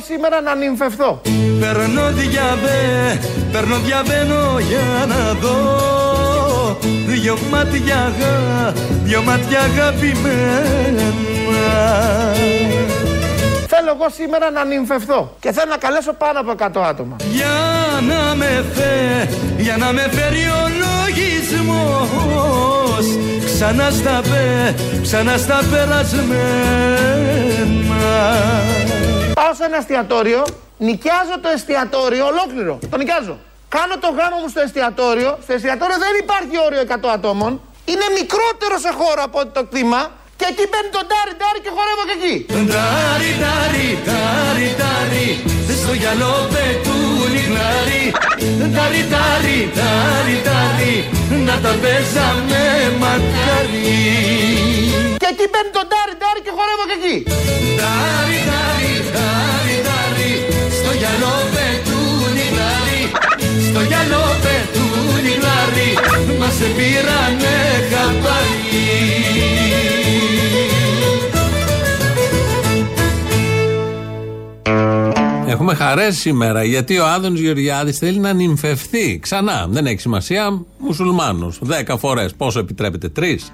[0.00, 1.20] σήμερα να νυμφευθώ.
[1.60, 3.20] Περνώ διαβέ,
[3.52, 5.56] περνώ διαβαίνω για να δω
[7.06, 8.72] Δυο μάτια, αγα,
[9.04, 11.12] δυο μάτια αγαπημένα
[13.66, 17.16] Θέλω εγώ σήμερα να νυμφευθώ και θέλω να καλέσω πάνω από 100 άτομα.
[17.30, 17.46] Για
[18.08, 22.18] να με φε, για να με φέρει ο λογισμός
[23.44, 27.18] Ξανά στα πέ, ξανά στα περασμένα
[29.38, 30.42] Πάω σε ένα εστιατόριο,
[30.86, 32.74] νοικιάζω το εστιατόριο ολόκληρο.
[32.90, 33.36] Το νοικιάζω.
[33.76, 35.30] Κάνω το γάμο μου στο εστιατόριο.
[35.44, 37.50] Στο εστιατόριο δεν υπάρχει όριο 100 ατόμων.
[37.92, 40.00] Είναι μικρότερο σε χώρο από το κτήμα.
[40.38, 42.34] Και εκεί μπαίνει το ντάρι ντάρι και χορεύω και εκεί.
[42.68, 45.28] Ντάρι, ντάρι, ντάρι, ντάρι
[45.80, 48.04] Στο γιαλό πετούν οι γλάροι
[48.72, 50.94] Ντάρι, ντάρι, ντάρι, ντάρι
[51.46, 52.62] Να τα παίζαμε
[53.00, 57.16] μακάρι Και εκεί μπαίνει το ντάρι ντάρι και χορεύω και εκεί.
[57.78, 60.32] Ντάρι, ντάρι, ντάρι, ντάρι
[60.78, 63.02] Στο γυαλό πετούν οι γλάρι
[63.68, 65.90] Στο γυαλό πετούν οι γλάρι
[66.40, 67.56] Μας πήρανε
[67.90, 68.58] χαπάρι
[75.48, 79.66] Έχουμε χαρέ σήμερα γιατί ο Άδωνης Γεωργιάδης θέλει να νυμφευθεί ξανά.
[79.68, 80.62] Δεν έχει σημασία.
[80.78, 81.58] Μουσουλμάνος.
[81.62, 82.34] Δέκα φορές.
[82.34, 83.52] Πόσο επιτρέπεται, τρεις.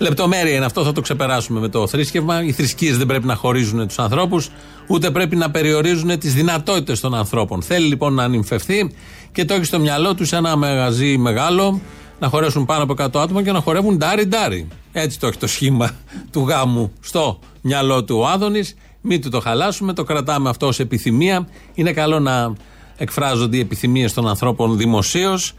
[0.00, 2.44] Λεπτομέρεια είναι αυτό, θα το ξεπεράσουμε με το θρήσκευμα.
[2.44, 4.50] Οι θρησκείες δεν πρέπει να χωρίζουν τους ανθρώπους,
[4.86, 7.62] ούτε πρέπει να περιορίζουν τις δυνατότητες των ανθρώπων.
[7.62, 8.90] Θέλει λοιπόν να νυμφευθεί
[9.32, 11.80] και το έχει στο μυαλό τους σε ένα μαγαζί μεγάλο,
[12.18, 14.68] να χωρέσουν πάνω από 100 άτομα και να χορεύουν ντάρι ντάρι.
[14.92, 15.90] Έτσι το έχει το σχήμα
[16.32, 18.76] του γάμου στο μυαλό του ο Άδωνης.
[19.00, 21.48] Μην του το χαλάσουμε, το κρατάμε αυτό ως επιθυμία.
[21.74, 22.52] Είναι καλό να
[22.96, 25.54] εκφράζονται οι επιθυμίες των ανθρώπων δημοσίως.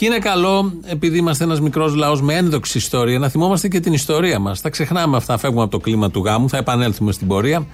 [0.00, 3.92] Και είναι καλό, επειδή είμαστε ένας μικρός λαός με ένδοξη ιστορία, να θυμόμαστε και την
[3.92, 4.60] ιστορία μας.
[4.60, 7.66] Τα ξεχνάμε αυτά, φεύγουμε από το κλίμα του γάμου, θα επανέλθουμε στην πορεία.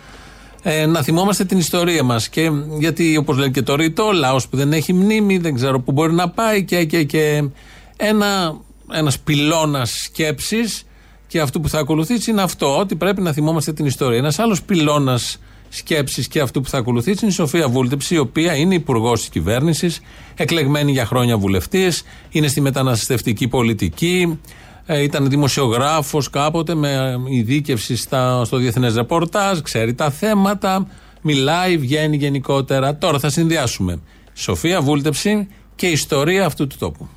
[0.63, 2.29] Ε, να θυμόμαστε την ιστορία μας.
[2.29, 5.93] Και γιατί, όπως λέει και το ρητό, λαός που δεν έχει μνήμη, δεν ξέρω πού
[5.93, 7.49] μπορεί να πάει και, και, και.
[7.97, 8.57] Ένα
[8.93, 10.83] ένας πυλώνας σκέψης
[11.27, 14.19] και αυτού που θα ακολουθήσει είναι αυτό, ότι πρέπει να θυμόμαστε την ιστορία.
[14.19, 15.39] Ένας άλλος πυλώνας
[15.69, 19.29] σκέψης και αυτού που θα ακολουθήσει είναι η Σοφία Βούλτεψη, η οποία είναι υπουργός της
[19.29, 20.01] κυβέρνησης,
[20.35, 24.39] εκλεγμένη για χρόνια βουλευτής, είναι στη μεταναστευτική πολιτική,
[24.87, 30.87] ε, ήταν δημοσιογράφος κάποτε με ειδίκευση στα, στο διεθνές ρεπορτάζ, ξέρει τα θέματα,
[31.23, 32.97] μιλάει, βγαίνει γενικότερα.
[32.97, 34.01] Τώρα θα συνδυάσουμε
[34.35, 37.09] Σοφία Βούλτεψη και ιστορία αυτού του τόπου.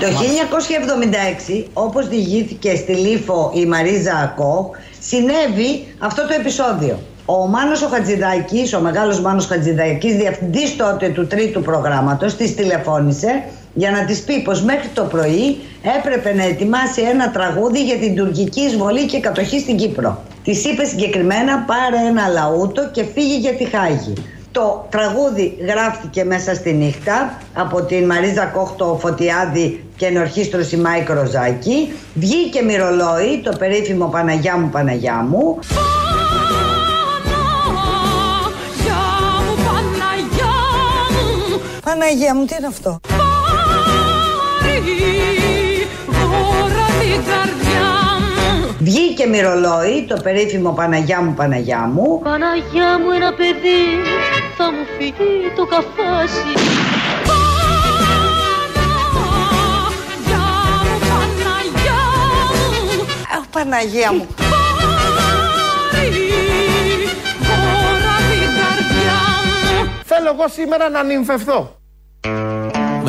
[0.00, 6.98] Το 1976, όπως διηγήθηκε στη Λίφο η Μαρίζα Ακό, συνέβη αυτό το επεισόδιο.
[7.24, 13.42] Ο Μάνος ο Χατζηδάκης, ο μεγάλος Μάνος Χατζηδάκης, διευθυντής τότε του τρίτου προγράμματος, της τηλεφώνησε
[13.74, 15.58] για να της πει πως μέχρι το πρωί
[15.98, 20.22] έπρεπε να ετοιμάσει ένα τραγούδι για την τουρκική εισβολή και κατοχή στην Κύπρο.
[20.44, 24.12] Της είπε συγκεκριμένα πάρε ένα λαούτο και φύγε για τη Χάγη.
[24.52, 31.10] Το τραγούδι γράφτηκε μέσα στη νύχτα από την Μαρίζα Κωχ, το Φωτιάδη και ενορχήστρωση Μάικ
[31.10, 31.92] Ροζάκη.
[32.14, 35.58] Βγήκε μοιρολόι το περίφημο Παναγιά μου Παναγιά μου.
[41.84, 43.00] Παναγία μου, τι είναι αυτό;
[48.82, 52.20] Βγήκε μυρολόι το περίφημο Παναγιά μου Παναγιά μου.
[52.22, 53.82] Παναγιά μου ένα παιδί
[54.56, 56.52] θα μου φύγει το καφάσι
[57.28, 58.38] Παναγιά μου,
[61.10, 62.02] Παναγιά
[62.92, 63.06] μου
[63.38, 64.26] Αχ, Παναγία μου.
[65.90, 66.28] Πάρει
[67.46, 71.74] χώρα την καρδιά μου Θέλω εγώ σήμερα να νυμφευθώ.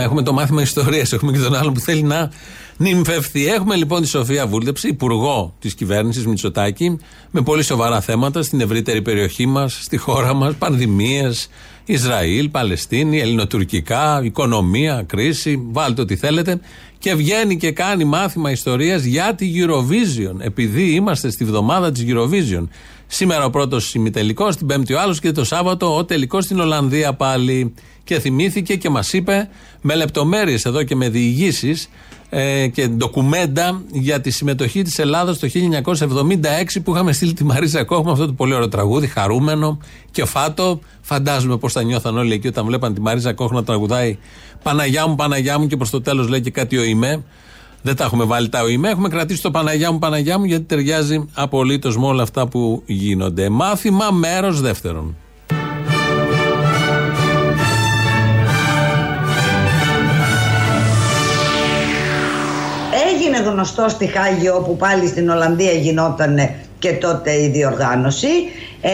[0.02, 2.32] Έχουμε το μάθημα ιστορίας, έχουμε και τον άλλο που θέλει να
[2.78, 3.46] νυμφευθεί.
[3.48, 6.98] Έχουμε λοιπόν τη Σοφία Βούλτεψη, υπουργό της κυβέρνησης Μητσοτάκη,
[7.32, 11.50] με πολύ σοβαρά θέματα στην ευρύτερη περιοχή μας, στη χώρα μας, πανδημίες,
[11.86, 16.60] Ισραήλ, Παλαιστίνη, ελληνοτουρκικά, οικονομία, κρίση, βάλτε ό,τι θέλετε.
[17.00, 22.68] Και βγαίνει και κάνει μάθημα ιστορίας για τη Eurovision, επειδή είμαστε στη βδομάδα της Eurovision.
[23.14, 27.14] Σήμερα ο πρώτος ημιτελικός, την Πέμπτη ο άλλος και το Σάββατο ο τελικός στην Ολλανδία
[27.14, 27.74] πάλι.
[28.04, 29.50] Και θυμήθηκε και μας είπε
[29.82, 31.90] με λεπτομέρειες εδώ και με διηγήσεις
[32.30, 37.84] ε, και ντοκουμέντα για τη συμμετοχή της Ελλάδα το 1976 που είχαμε στείλει τη Μαρίζα
[37.84, 39.78] Κόχ με αυτό το πολύ ωραίο τραγούδι, χαρούμενο
[40.12, 40.80] και φάτο.
[41.02, 44.18] Φαντάζομαι πώς θα νιώθαν όλοι εκεί όταν βλέπαν τη Μαρίζα Κόχ να τραγουδάει
[44.64, 47.24] Παναγιά μου, Παναγιά μου και προς το τέλος λέει και κάτι ο Ιμέ.
[47.82, 48.90] Δεν τα έχουμε βάλει τα ΟΗΜΕ.
[48.90, 53.50] Έχουμε κρατήσει το Παναγιά μου, Παναγιά μου, γιατί ταιριάζει απολύτως με όλα αυτά που γίνονται.
[53.50, 55.16] Μάθημα μέρος δεύτερον.
[63.08, 66.38] Έγινε είναι γνωστός στη Χάγη όπου πάλι στην Ολλανδία γινόταν
[66.82, 68.28] και τότε η διοργάνωση.
[68.82, 68.90] Ε,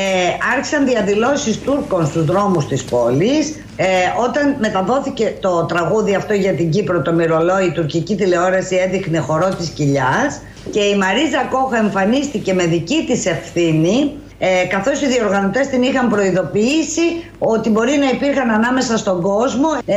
[0.53, 3.55] άρχισαν διαδηλώσεις Τούρκων στους δρόμους της πόλης.
[3.75, 3.85] Ε,
[4.27, 9.49] όταν μεταδόθηκε το τραγούδι αυτό για την Κύπρο, το μυρολόι, η τουρκική τηλεόραση έδειχνε χορό
[9.55, 10.41] της κοιλιάς
[10.71, 16.09] και η Μαρίζα Κόχα εμφανίστηκε με δική της ευθύνη ε, καθώς οι διοργανωτές την είχαν
[16.09, 19.95] προειδοποιήσει ότι μπορεί να υπήρχαν ανάμεσα στον κόσμο ε,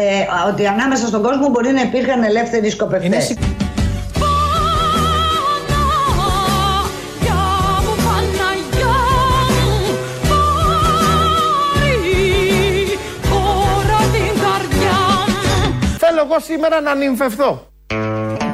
[0.52, 3.34] ότι ανάμεσα στον κόσμο μπορεί να υπήρχαν ελεύθεροι σκοπευτές.
[16.20, 17.66] Θέλω εγώ σήμερα να νυμφευθώ.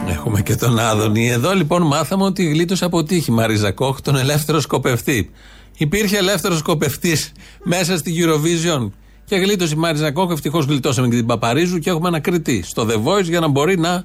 [0.08, 1.28] Έχουμε και τον Άδωνη.
[1.28, 5.30] Εδώ λοιπόν μάθαμε ότι γλίτωσε από τύχη Μαρίζα Κόχ, τον ελεύθερο σκοπευτή.
[5.76, 7.32] Υπήρχε ελεύθερος σκοπευτής
[7.62, 8.90] μέσα στη Eurovision
[9.24, 10.30] και γλίτωσε η Μάριζα Κόκ.
[10.30, 13.78] Ευτυχώς γλιτώσαμε και την Παπαρίζου και έχουμε ένα κριτή στο The Voice για να μπορεί
[13.78, 14.04] να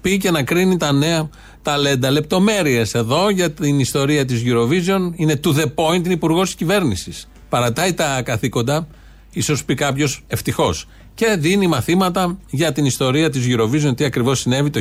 [0.00, 1.28] πει και να κρίνει τα νέα
[1.62, 2.10] ταλέντα.
[2.10, 5.12] Λεπτομέρειες εδώ για την ιστορία της Eurovision.
[5.14, 7.28] Είναι to the point, είναι υπουργός της κυβέρνησης.
[7.48, 8.86] Παρατάει τα καθήκοντα,
[9.30, 10.86] ίσως πει κάποιος ευτυχώς.
[11.20, 14.80] Και δίνει μαθήματα για την ιστορία της Eurovision, τι ακριβώς συνέβη το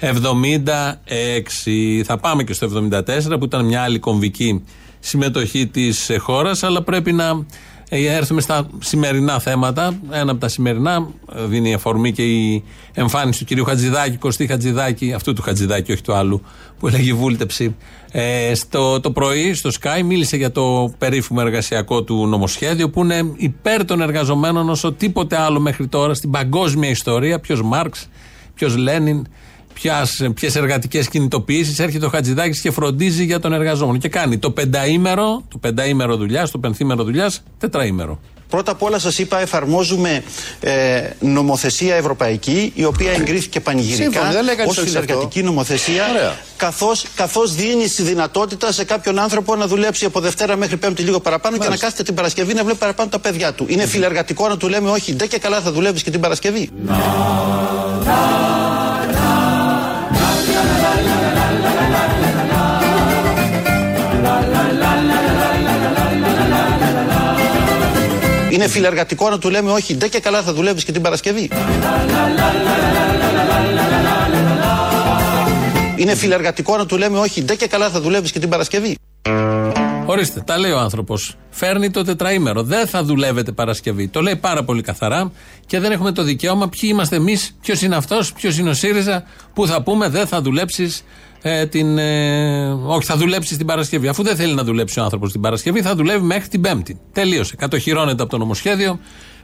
[0.00, 2.02] 1976.
[2.04, 4.64] Θα πάμε και στο 1974 που ήταν μια άλλη κομβική
[5.00, 7.44] συμμετοχή της χώρας, αλλά πρέπει να ε,
[7.92, 9.98] έρθουμε στα σημερινά θέματα.
[10.10, 15.12] Ένα από τα σημερινά ε, δίνει αφορμή και η εμφάνιση του κυρίου Χατζηδάκη, Κωστή Χατζηδάκη,
[15.12, 16.42] αυτού του Χατζηδάκη, όχι του άλλου,
[16.78, 17.76] που έλεγε βούλτεψη.
[18.10, 23.32] Ε, στο, το πρωί στο Sky μίλησε για το περίφημο εργασιακό του νομοσχέδιο που είναι
[23.36, 27.40] υπέρ των εργαζομένων όσο τίποτε άλλο μέχρι τώρα στην παγκόσμια ιστορία.
[27.40, 28.08] Ποιος Μάρξ,
[28.54, 29.26] ποιος Λένιν,
[30.34, 33.98] ποιες εργατικές κινητοποιήσεις έρχεται ο Χατζηδάκης και φροντίζει για τον εργαζόμενο.
[33.98, 38.20] Και κάνει το πενταήμερο, το πενταήμερο δουλειάς, το πενθήμερο δουλειάς, τετραήμερο.
[38.52, 40.22] Πρώτα απ' όλα σας είπα εφαρμόζουμε
[40.60, 44.20] ε, νομοθεσία ευρωπαϊκή η οποία εγκρίθηκε πανηγυρικά
[44.66, 46.04] ως συνεργατική νομοθεσία
[46.56, 51.20] καθώς, καθώς δίνει τη δυνατότητα σε κάποιον άνθρωπο να δουλέψει από Δευτέρα μέχρι Πέμπτη λίγο
[51.20, 53.66] παραπάνω και να κάθεται την Παρασκευή να βλέπει παραπάνω τα παιδιά του.
[53.68, 56.70] Είναι φιλεργατικό να του λέμε όχι ντε και καλά θα δουλεύεις και την Παρασκευή.
[68.52, 71.50] Είναι φιλεργατικό να του λέμε όχι, ντε και καλά θα δουλεύεις και την Παρασκευή.
[75.96, 78.96] Είναι φιλεργατικό να του λέμε όχι, ντε και καλά θα δουλεύεις και την Παρασκευή.
[80.06, 81.36] Ορίστε, τα λέει ο άνθρωπος.
[81.50, 82.62] Φέρνει το τετραήμερο.
[82.62, 84.08] Δεν θα δουλεύετε Παρασκευή.
[84.08, 85.32] Το λέει πάρα πολύ καθαρά
[85.66, 89.24] και δεν έχουμε το δικαίωμα ποιοι είμαστε εμείς, ποιος είναι αυτός, ποιος είναι ο ΣΥΡΙΖΑ,
[89.52, 91.04] που θα πούμε δεν θα δουλέψεις
[91.42, 91.98] ε, την.
[91.98, 94.08] Ε, όχι, θα δουλέψεις την Παρασκευή.
[94.08, 97.00] Αφού δεν θέλει να δουλέψει ο άνθρωπος την Παρασκευή, θα δουλεύει μέχρι την Πέμπτη.
[97.12, 97.56] Τελείωσε.
[97.56, 98.98] Κατοχυρώνεται από το νομοσχέδιο.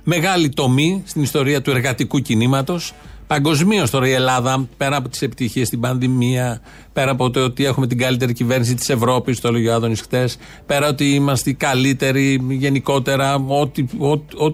[0.04, 2.94] Μεγάλη τομή στην ιστορία του εργατικού κινήματος.
[3.28, 6.60] Παγκοσμίω τώρα η Ελλάδα, πέρα από τις επιτυχίες στην πανδημία,
[6.92, 10.28] πέρα από το ότι έχουμε την καλύτερη κυβέρνηση της Ευρώπης, το έλεγε ο Άδωνης χτε,
[10.66, 13.84] πέρα ότι είμαστε οι καλύτεροι γενικότερα, ό,τι,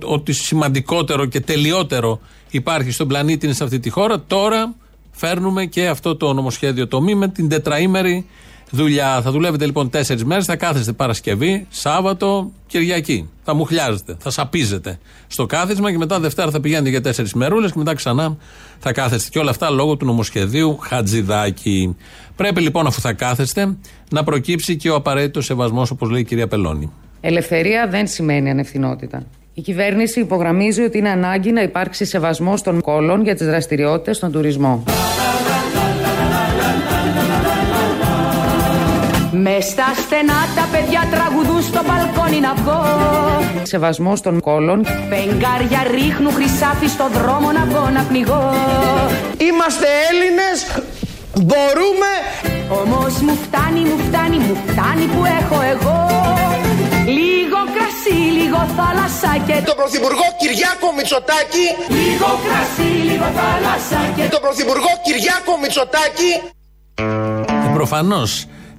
[0.04, 4.74] ό,τι σημαντικότερο και τελειότερο υπάρχει στον πλανήτη είναι σε αυτή τη χώρα, τώρα
[5.10, 6.88] φέρνουμε και αυτό το νομοσχέδιο.
[6.88, 8.26] Τομή με την τετραήμερη
[8.70, 9.20] δουλειά.
[9.22, 13.28] Θα δουλεύετε λοιπόν τέσσερις μέρες, θα κάθεστε Παρασκευή, Σάββατο, Κυριακή.
[13.44, 17.78] Θα μουχλιάζετε, θα σαπίζετε στο κάθισμα και μετά Δευτέρα θα πηγαίνετε για τέσσερις μερούλες και
[17.78, 18.36] μετά ξανά
[18.78, 19.28] θα κάθεστε.
[19.30, 21.96] Και όλα αυτά λόγω του νομοσχεδίου Χατζηδάκη.
[22.36, 23.76] Πρέπει λοιπόν, αφού θα κάθεστε,
[24.10, 26.92] να προκύψει και ο απαραίτητος σεβασμός, όπως λέει η κυρία Πελώνη.
[27.20, 29.22] Ελευθερία δεν σημαίνει ανευθυνότητα.
[29.54, 34.32] Η κυβέρνηση υπογραμμίζει ότι είναι ανάγκη να υπάρξει σεβασμός των κόλων για τις δραστηριότητες στον
[34.32, 34.84] τουρισμό.
[39.42, 42.82] Με στα στενά τα παιδιά τραγουδούν στο μπαλκόνι να βγω.
[43.62, 48.52] Σεβασμό των κόλων Πενγκάρια ρίχνουν χρυσάφι στο δρόμο να βγω να πνιγώ.
[49.48, 50.58] Είμαστε Έλληνες,
[51.46, 52.12] μπορούμε.
[52.80, 55.98] Όμως μου φτάνει, μου φτάνει, μου φτάνει που έχω εγώ.
[57.18, 61.66] Λίγο κρασί, λίγο θάλασσα και Το Πρωθυπουργό Κυριάκο Μητσοτάκη.
[62.00, 66.32] Λίγο κρασί, λίγο θάλασσα και Το Πρωθυπουργό Κυριάκο Μητσοτάκη.
[66.94, 68.30] Ε, Προφανώς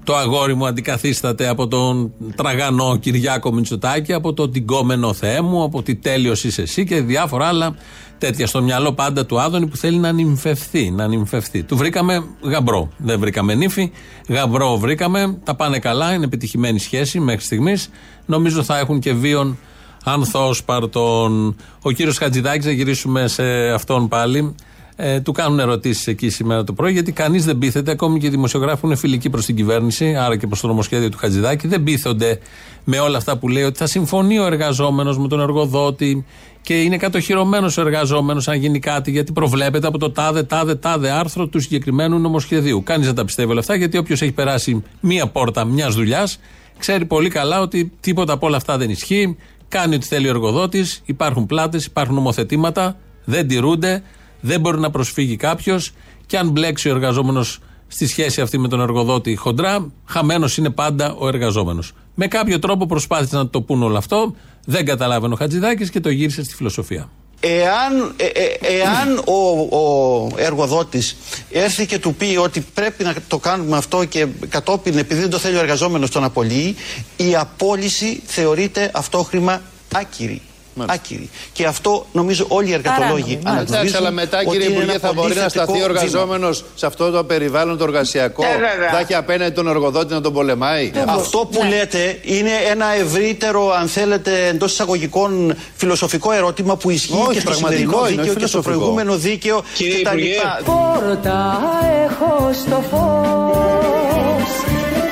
[0.06, 5.84] το αγόρι μου αντικαθίσταται από τον τραγανό Κυριάκο Μητσοτάκη, από το τυγκόμενο Θεέ μου, από
[5.84, 7.76] τι τέλειος είσαι εσύ και διάφορα άλλα
[8.18, 10.92] τέτοια στο μυαλό πάντα του Άδωνη που θέλει να νυμφευθεί.
[10.92, 11.64] Να νυμφευθεί.
[11.64, 12.90] Του βρήκαμε γαμπρό.
[12.98, 13.92] Δεν βρήκαμε νύφη.
[14.28, 15.38] Γαμπρό βρήκαμε.
[15.44, 16.14] Τα πάνε καλά.
[16.14, 17.90] Είναι επιτυχημένη σχέση μέχρι στιγμής.
[18.26, 19.58] Νομίζω θα έχουν και βίον
[20.04, 21.56] ανθόσπαρτον.
[21.82, 24.56] Ο κύριος Χατζηδάκης, θα γυρίσουμε σε αυτόν πάλι.
[24.98, 28.30] Ε, του κάνουν ερωτήσεις εκεί σήμερα το πρωί, γιατί κανείς δεν πείθεται, ακόμη και οι
[28.30, 31.84] δημοσιογράφοι που είναι φιλικοί προς την κυβέρνηση, άρα και προς το νομοσχέδιο του Χατζηδάκη, δεν
[31.84, 32.40] πείθονται
[32.84, 36.26] με όλα αυτά που λέει ότι θα συμφωνεί ο εργαζόμενος με τον εργοδότη
[36.62, 41.10] και είναι κατοχυρωμένος ο εργαζόμενος αν γίνει κάτι, γιατί προβλέπεται από το τάδε, τάδε, τάδε
[41.10, 42.84] άρθρο του συγκεκριμένου νομοσχεδίου.
[42.84, 46.40] Κανείς δεν τα πιστεύει όλα αυτά, γιατί όποιος έχει περάσει μία πόρτα μιας δουλειάς,
[46.78, 49.38] ξέρει πολύ καλά ότι τίποτα από όλα αυτά δεν ισχύει.
[49.68, 54.04] Κάνει ό,τι θέλει ο εργοδότης, υπάρχουν πλάτες, υπάρχουν νομοθετήματα, δεν τηρούνται,
[54.40, 55.92] δεν μπορεί να προσφύγει κάποιος
[56.26, 61.16] και αν μπλέξει ο εργαζόμενος στη σχέση αυτή με τον εργοδότη χοντρά, χαμένος είναι πάντα
[61.18, 61.92] ο εργαζόμενος.
[62.16, 66.10] Με κάποιο τρόπο προσπάθησαν να το πούν όλο αυτό, δεν καταλάβαινε ο Χατζηδάκης και το
[66.10, 67.10] γύρισε στη φιλοσοφία.
[67.40, 71.18] Εάν, ε, ε, εάν ο, ο εργοδότης
[71.52, 75.38] έρθει και του πει ότι πρέπει να το κάνουμε αυτό και κατόπιν επειδή δεν το
[75.38, 76.76] θέλει ο εργαζόμενος τον απολύει,
[77.18, 79.62] η απόλυση θεωρείται αυτόχρημα
[79.94, 80.42] άκυρη.
[80.86, 81.30] Άκυρη.
[81.54, 83.98] Και αυτό νομίζω όλοι οι εργατολόγοι αναγνωρίζουν.
[83.98, 87.84] αλλά μετά κύριε Υπουργέ θα μπορεί να σταθεί ο εργαζόμενος σε αυτό το περιβάλλον το
[87.84, 88.44] εργασιακό.
[88.44, 88.48] Ε,
[88.92, 90.92] θα έχει απέναντι τον εργοδότη να τον πολεμάει.
[91.08, 91.70] Αυτό που ναι.
[91.70, 97.54] λέτε είναι ένα ευρύτερο, αν θέλετε, εντός εισαγωγικών φιλοσοφικό ερώτημα που ισχύει Όχι, και στο
[97.54, 100.22] σημερινό δίκαιο και στο προηγούμενο δίκαιο κτλ.
[100.66, 101.62] Πόρτα
[102.06, 104.50] έχω στο φως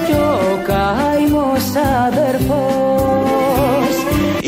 [0.07, 1.61] και ο καημός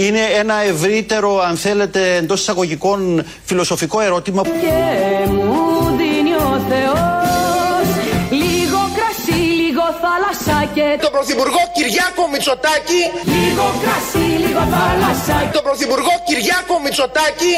[0.07, 4.41] είναι ένα ευρύτερο, αν θέλετε, εντός εισαγωγικών φιλοσοφικό ερώτημα.
[4.43, 7.87] Και μου δίνει ο Θεός
[8.29, 10.97] λίγο κρασί, λίγο θάλασσα και...
[11.01, 13.01] Το Πρωθυπουργό Κυριάκο Μητσοτάκη...
[13.23, 15.49] Λίγο κρασί, λίγο θάλασσα...
[15.53, 17.53] Το Πρωθυπουργό Κυριάκο Μητσοτάκη...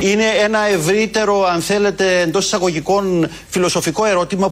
[0.00, 4.48] Είναι ένα ευρύτερο, αν θέλετε, εντός εισαγωγικών φιλοσοφικό ερώτημα.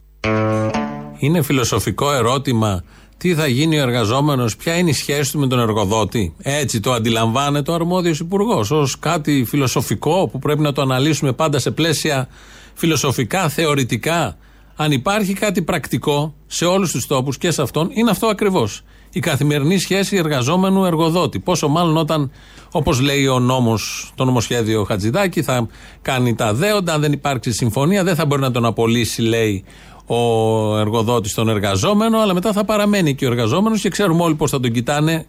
[1.19, 2.83] Είναι φιλοσοφικό ερώτημα
[3.17, 6.91] τι θα γίνει ο εργαζόμενος, ποια είναι η σχέση του με τον εργοδότη; Έτσι το
[6.91, 12.27] αντιλαμβάνεται ο αρμόδιος υπουργός, ως κάτι φιλοσοφικό που πρέπει να το αναλύσουμε πάντα σε πλαίσια
[12.73, 14.37] φιλοσοφικά, θεωρητικά.
[14.75, 18.81] Αν υπάρχει κάτι πρακτικό σε όλους τους τόπους και σε αυτόν, είναι αυτό ακριβώς.
[19.11, 21.39] Η καθημερινή σχέση εργαζόμενου-εργοδότη.
[21.39, 22.31] Πόσο μάλλον όταν,
[22.71, 25.67] όπως λέει ο νόμος, το νομοσχέδιο Χατζηδάκη, θα
[26.01, 26.93] κάνει τα δέοντα.
[26.93, 29.63] Αν δεν υπάρξει συμφωνία, δεν θα μπορεί να τον απολύσει, λέει
[30.07, 34.51] ο εργοδότης τον εργαζόμενο, αλλά μετά θα παραμένει και ο εργαζόμενος και ξέρουμε όλοι πώς
[34.51, 35.25] θα τον κοιτάνε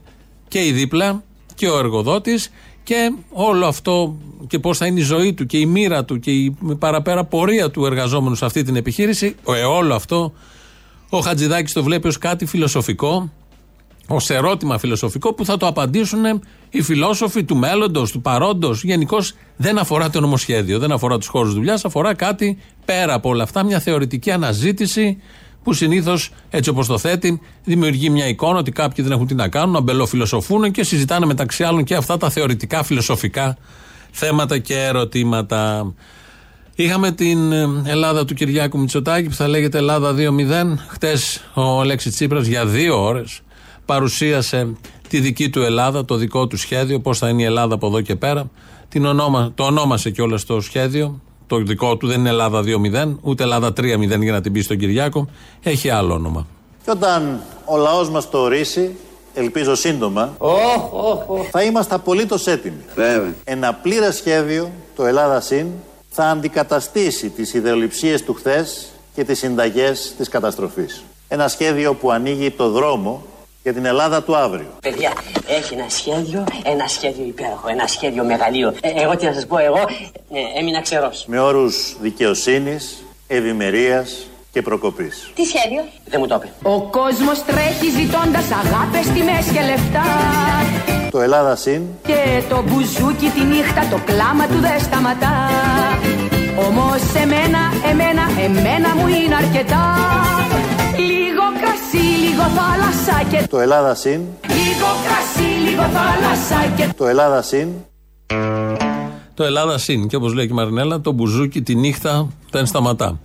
[0.48, 1.22] και η δίπλα
[1.54, 2.50] και ο εργοδότης
[2.82, 4.16] και όλο αυτό
[4.46, 7.70] και πώς θα είναι η ζωή του και η μοίρα του και η παραπέρα πορεία
[7.70, 9.34] του εργαζόμενου σε αυτή την επιχείρηση.
[9.48, 10.32] Ε, όλο αυτό
[11.08, 13.30] ο Χατζηδάκης το βλέπει ως κάτι φιλοσοφικό
[14.08, 16.20] ως ερώτημα φιλοσοφικό που θα το απαντήσουν
[16.70, 18.84] οι φιλόσοφοι του μέλλοντος, του παρόντος.
[18.84, 23.42] Γενικώς δεν αφορά το νομοσχέδιο, δεν αφορά τους χώρους δουλειάς, αφορά κάτι πέρα από όλα
[23.42, 25.22] αυτά, μια θεωρητική αναζήτηση
[25.62, 29.48] που συνήθως έτσι όπως το θέτει, δημιουργεί μια εικόνα ότι κάποιοι δεν έχουν τι να
[29.48, 33.56] κάνουν, αμπελοφιλοσοφούν και συζητάνε μεταξύ άλλων και αυτά τα θεωρητικά φιλοσοφικά
[34.10, 35.92] θέματα και ερωτήματα.
[36.74, 37.52] Είχαμε την
[37.84, 40.78] Ελλάδα του Κυριάκου Μητσοτάκη που θα λέγεται Ελλάδα 2-0.
[40.88, 43.40] Χτες ο Αλέξης Τσίπρας για δύο ώρες
[43.88, 44.72] παρουσίασε
[45.08, 48.00] τη δική του Ελλάδα, το δικό του σχέδιο, πώς θα είναι η Ελλάδα από εδώ
[48.00, 48.50] και πέρα.
[48.88, 51.20] Την ονόμα, το ονόμασε κιόλας το σχέδιο.
[51.46, 54.78] Το δικό του δεν είναι Ελλάδα 2-0, ούτε Ελλάδα 3-0 για να την πει στον
[54.78, 55.28] Κυριάκο.
[55.62, 56.46] Έχει άλλο όνομα.
[56.84, 58.96] Και όταν ο λαός μας το ορίσει,
[59.34, 61.44] ελπίζω σύντομα, oh, oh, oh.
[61.50, 62.82] θα είμαστε απολύτως έτοιμοι.
[62.94, 63.34] Βέβαια.
[63.44, 65.66] Ένα πλήρες σχέδιο, το Ελλάδα ΣΥΝ,
[66.10, 71.02] θα αντικαταστήσει τις ιδεολειψίες του χθες και τις συνταγές της καταστροφής.
[71.28, 73.22] Ένα σχέδιο που ανοίγει το δρόμο
[73.68, 74.66] για την Ελλάδα του αύριο.
[74.82, 75.12] Παιδιά,
[75.46, 78.74] έχει ένα σχέδιο, ένα σχέδιο υπέροχο, ένα σχέδιο μεγαλείο.
[78.80, 79.80] Ε, εγώ τι να σας πω, εγώ
[80.32, 81.24] ε, έμεινα ξερός.
[81.26, 85.30] Με όρους δικαιοσύνης, ευημερίας και προκοπής.
[85.34, 86.48] Τι σχέδιο, δεν μου το είπε.
[86.62, 90.06] Ο κόσμος τρέχει ζητώντας αγάπες, τιμές και λεφτά.
[91.10, 91.82] Το Ελλάδα συν.
[92.06, 95.34] Και το μπουζούκι τη νύχτα, το κλάμα του δεν σταματά.
[96.68, 99.82] Όμως εμένα, εμένα, εμένα μου είναι αρκετά.
[100.98, 103.46] Λίγο κρασί, λίγο θάλασσα και...
[103.50, 104.20] Το Ελλάδα συν.
[104.48, 106.92] Λίγο κρασί, λίγο θάλασσα και...
[106.96, 107.68] Το Ελλάδα συν.
[109.34, 110.08] Το Ελλάδα συν.
[110.08, 113.20] Και όπως λέει και η Μαρινέλα, το μπουζούκι τη νύχτα δεν σταματά.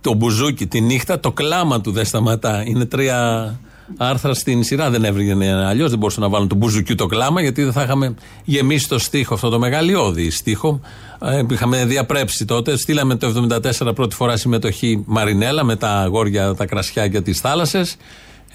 [0.00, 2.62] Το μπουζούκι τη νύχτα, το κλάμα του δεν σταματά.
[2.66, 3.60] Είναι τρία
[3.96, 4.90] άρθρα στην σειρά.
[4.90, 5.90] Δεν έβριγε αλλιώς.
[5.90, 9.34] Δεν μπορούσαν να βάλουν το μπουζουκιού το κλάμα, γιατί δεν θα είχαμε γεμίσει το στίχο
[9.34, 10.80] αυτό το μεγαλειώδη στίχο.
[11.20, 12.76] Ε, είχαμε διαπρέψει τότε.
[12.76, 13.46] Στείλαμε το
[13.88, 17.96] 1974 πρώτη φορά συμμετοχή Μαρινέλα με τα αγόρια, τα κρασιά και τις θάλασσες.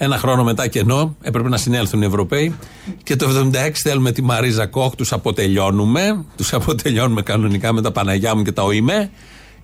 [0.00, 2.54] Ένα χρόνο μετά κενό, έπρεπε να συνέλθουν οι Ευρωπαίοι.
[3.02, 6.24] Και το 76 θέλουμε τη Μαρίζα Κόχ, τους αποτελειώνουμε.
[6.36, 9.10] Τους αποτελειώνουμε κανονικά με τα Παναγιά μου και τα ΟΗΜΕ.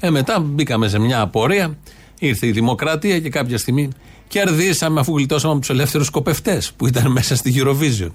[0.00, 1.76] Ε, μετά μπήκαμε σε μια απορία.
[2.18, 3.88] Ήρθε η Δημοκρατία και κάποια στιγμή
[4.28, 8.10] κερδίσαμε αφού γλιτώσαμε από τους ελεύθερους σκοπευτές που ήταν μέσα στη Eurovision.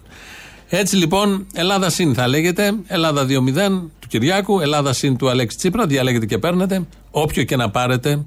[0.70, 3.28] Έτσι λοιπόν, Ελλάδα συν θα λέγεται, Ελλάδα 2-0
[4.00, 6.86] του Κυριάκου, Ελλάδα συν του Αλέξη Τσίπρα, διαλέγετε και παίρνετε.
[7.12, 8.24] Όποιο και να πάρετε,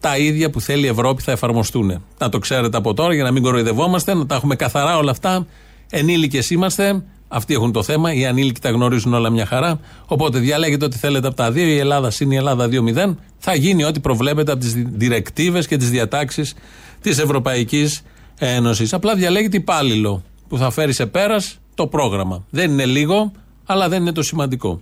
[0.00, 2.02] τα ίδια που θέλει η Ευρώπη θα εφαρμοστούν.
[2.18, 5.46] Να το ξέρετε από τώρα για να μην κοροϊδευόμαστε, να τα έχουμε καθαρά όλα αυτά.
[5.90, 8.14] Ενήλικες είμαστε, αυτοί έχουν το θέμα.
[8.14, 9.80] Οι ανήλικοι τα γνωρίζουν όλα μια χαρά.
[10.06, 11.66] Οπότε διαλέγετε ό,τι θέλετε από τα δύο.
[11.66, 13.16] Η Ελλάδα συν η Ελλάδα 2-0.
[13.38, 16.54] Θα γίνει ό,τι προβλέπετε από τις διρεκτίβες και τις διατάξεις
[17.02, 18.02] της Ευρωπαϊκής
[18.38, 18.92] Ένωσης.
[18.92, 22.44] Απλά διαλέγετε υπάλληλο που θα φέρει σε πέρας το πρόγραμμα.
[22.50, 23.32] Δεν είναι λίγο,
[23.66, 24.80] αλλά δεν είναι το σημαντικό.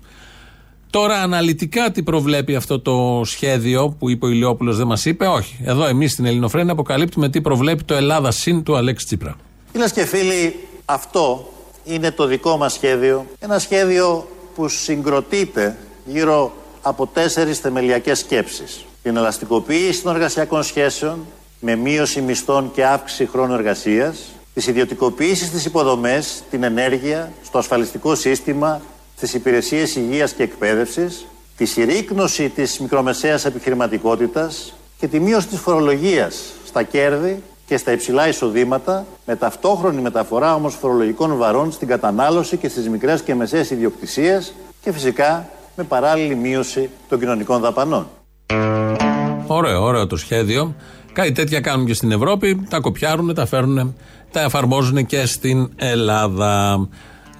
[0.90, 5.56] Τώρα αναλυτικά τι προβλέπει αυτό το σχέδιο που είπε ο Ηλιόπουλος δεν μας είπε; Όχι.
[5.64, 9.36] Εδώ εμείς στην Ελληνοφρένη αποκαλύπτουμε τι προβλέπει το Ελλάδα συν του Αλέξη Τσίπρα.
[9.72, 11.52] Φίλε και φίλοι, αυτό
[11.84, 13.26] είναι το δικό μας σχέδιο.
[13.38, 18.84] Ένα σχέδιο που συγκροτείται γύρω από τέσσερις θεμελιακές σκέψεις.
[19.02, 21.18] Την ελαστικοποίηση των εργασιακών σχέσεων
[21.60, 24.18] με μείωση μισθών και αύξηση χρόνου εργασίας,
[24.54, 28.80] τις ιδιωτικοποίησεις στις υποδομές, την ενέργεια, στο ασφαλιστικό σύστημα,
[29.16, 31.26] στις υπηρεσίες υγείας και εκπαίδευσης,
[31.56, 38.28] τη συρρήκνωση της μικρομεσαίας επιχειρηματικότητας και τη μείωση της φορολογίας στα κέρδη και στα υψηλά
[38.28, 44.52] εισοδήματα, με ταυτόχρονη μεταφορά όμως φορολογικών βαρών στην κατανάλωση και στις μικρές και μεσαίες ιδιοκτησίες
[44.80, 48.06] και φυσικά με παράλληλη μείωση των κοινωνικών δαπανών.
[49.46, 50.74] Ωραίο, ωραίο το σχέδιο.
[51.12, 53.94] Κάτι τέτοια κάνουν και στην Ευρώπη, τα κοπιάρουν, τα φέρνουν,
[54.30, 56.88] τα εφαρμόζουν και στην Ελλάδα.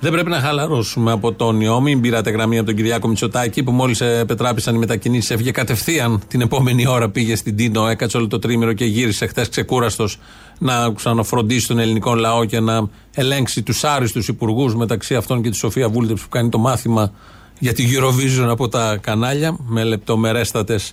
[0.01, 1.81] Δεν πρέπει να χαλαρώσουμε από τον ιό.
[1.81, 6.41] Μην πήρατε γραμμή από τον Κυριάκο Μητσοτάκη που μόλις πετράπησαν οι μετακινήσεις, έφυγε κατευθείαν την
[6.41, 7.09] επόμενη ώρα.
[7.11, 10.19] Πήγε στην Τίνο, έκατσε όλο το τρίμηρο και γύρισε χθες ξεκούραστος
[10.59, 15.57] να ξαναφροντίσει τον ελληνικό λαό και να ελέγξει τους άριστους υπουργούς μεταξύ αυτών και τη
[15.57, 17.13] Σοφία Βούλτεψ που κάνει το μάθημα
[17.59, 20.93] για τη Eurovision από τα κανάλια με λεπτομερέστατες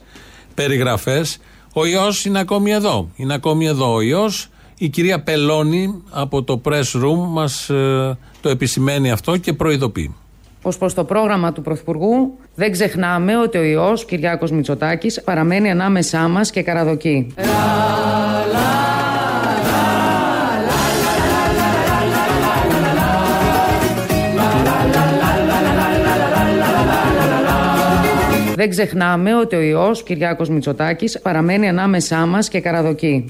[0.53, 1.39] περιγραφές.
[1.79, 3.10] Ο ιός είναι ακόμη εδώ.
[3.15, 4.50] Είναι ακόμη εδώ ο ιός.
[4.77, 10.15] Η κυρία Πελώνη από το press room μας ε, το επισημαίνει αυτό και προειδοποιεί.
[10.62, 16.27] Ω προς το πρόγραμμα του Πρωθυπουργού, δεν ξεχνάμε ότι ο ιός Κυριάκος Μητσοτάκης παραμένει ανάμεσά
[16.27, 17.34] μας και καραδοκεί.
[28.58, 33.28] Δεν ξεχνάμε ότι ο ιός Κυριάκος Μητσοτάκης παραμένει ανάμεσά μας και καραδοκεί.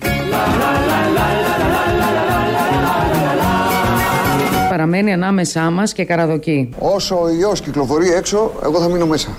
[4.69, 6.69] Παραμένει ανάμεσά μας και καραδοκεί.
[6.79, 9.37] Όσο ο ιός κυκλοφορεί έξω, εγώ θα μείνω μέσα.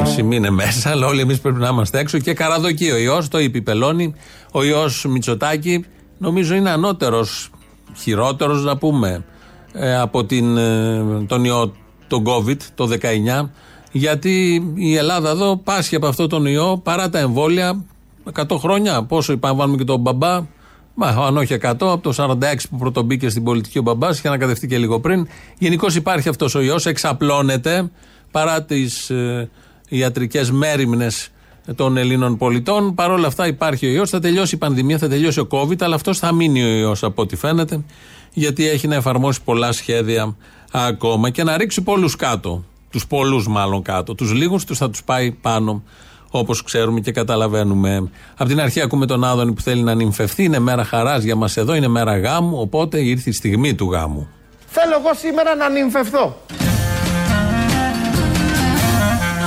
[0.00, 3.38] Όσοι μείνε μέσα, αλλά όλοι εμείς πρέπει να είμαστε έξω και καραδοκεί ο ιός, το
[3.38, 4.14] είπε η Πελώνη.
[4.52, 5.84] Ο ιός Μητσοτάκη
[6.18, 7.50] νομίζω είναι ανώτερος,
[7.96, 9.24] χειρότερος να πούμε,
[9.72, 11.72] ε, από την, ε, τον ιό,
[12.08, 13.50] τον COVID το 19
[13.96, 17.84] γιατί η Ελλάδα εδώ πάσχει από αυτό τον ιό παρά τα εμβόλια
[18.32, 19.02] 100 χρόνια.
[19.02, 20.46] Πόσο είπαμε, βάλουμε και τον μπαμπά.
[20.94, 22.36] Μα, αν όχι 100, από το 46
[22.70, 25.28] που πρωτομπήκε στην πολιτική ο μπαμπάς, είχε ανακατευτεί και λίγο πριν.
[25.58, 27.90] Γενικώς υπάρχει αυτός ο ιός, εξαπλώνεται
[28.30, 29.50] παρά τις ε,
[29.88, 31.30] ιατρικές μέρημνες
[31.74, 32.94] των Ελλήνων πολιτών.
[32.94, 34.10] Παρ' όλα αυτά υπάρχει ο ιός.
[34.10, 37.22] Θα τελειώσει η πανδημία, θα τελειώσει ο COVID, αλλά αυτός θα μείνει ο ιός από
[37.22, 37.84] ό,τι φαίνεται,
[38.32, 40.36] γιατί έχει να εφαρμόσει πολλά σχέδια
[40.70, 42.64] ακόμα και να ρίξει πολλούς κάτω.
[42.90, 44.14] Τους πολλούς μάλλον κάτω.
[44.14, 45.82] Τους λίγους τους θα τους πάει πάνω.
[46.30, 48.10] Όπως ξέρουμε και καταλαβαίνουμε.
[48.36, 50.44] Από την αρχή ακούμε τον Άδωνη που θέλει να νυμφευθεί.
[50.44, 52.60] Είναι μέρα χαράς για μας εδώ, είναι μέρα γάμου.
[52.60, 54.28] Οπότε ήρθε η στιγμή του γάμου.
[54.66, 56.40] Θέλω εγώ σήμερα να νυμφευθώ.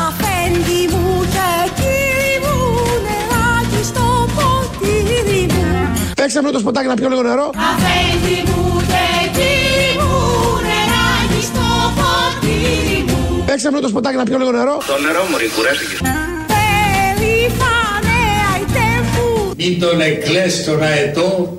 [0.08, 2.58] Αφέντη μου και κύρι μου,
[3.06, 6.13] νεράκι στο ποτήρι μου.
[6.15, 7.49] Παίξαμε πρώτο σποτάκι να πιω λίγο νερό.
[7.69, 8.78] Αφέντη μου
[13.49, 13.71] ποτήρι μου.
[13.71, 14.77] Παίξαμε πρώτο σποτάκι να πιω λίγο νερό.
[14.88, 15.95] Το νερό μου κουράστηκε.
[16.51, 19.53] Περήφανεα η τέμφου.
[19.57, 21.57] Μην τον εκλές τον αετό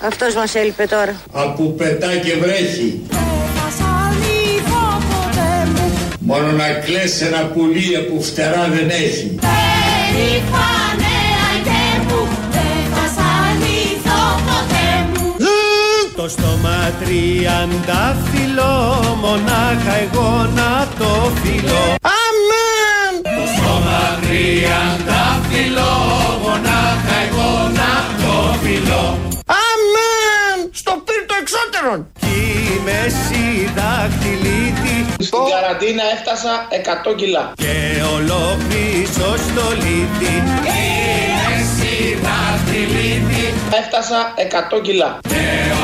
[0.00, 1.14] Αυτός μας έλειπε τώρα.
[1.32, 3.02] από πετά και βρέχει.
[3.10, 5.92] Θα σ' αλήθω ποτέ μου.
[6.18, 9.38] Μόνο να κλαις ένα πουλί που φτερά δεν έχει.
[9.40, 10.73] Περήφανεα
[16.24, 18.72] Το στόμα τριαντάφυλλο,
[19.20, 21.10] μονάχα εγώ να το
[21.42, 21.84] φιλώ.
[22.22, 23.12] Αμέν!
[23.38, 25.92] Το στόμα τριαντάφυλλο,
[26.42, 29.04] μονάχα εγώ να το φιλώ.
[29.68, 30.56] Αμέν!
[30.72, 31.98] Στο πύρτο εξώτερον!
[32.20, 32.36] Κι
[32.72, 36.52] είμαι συντακτηλίτη Στην καραντίνα έφτασα
[37.12, 37.52] 100 κιλά.
[37.56, 37.76] και
[38.16, 40.34] ολόκλησο στο λίτη.
[42.14, 42.28] Είμαι
[42.66, 44.34] συντακτηλίτη Έφτασα
[44.78, 45.18] 100 κιλά.
[45.28, 45.34] και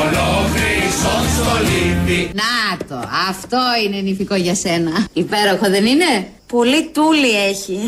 [0.01, 2.31] ολόκλησο στο λίτη.
[2.33, 5.07] Να το, αυτό είναι νηφικό για σένα.
[5.13, 7.79] Υπέροχο δεν είναι; Πολύ τούλι έχει.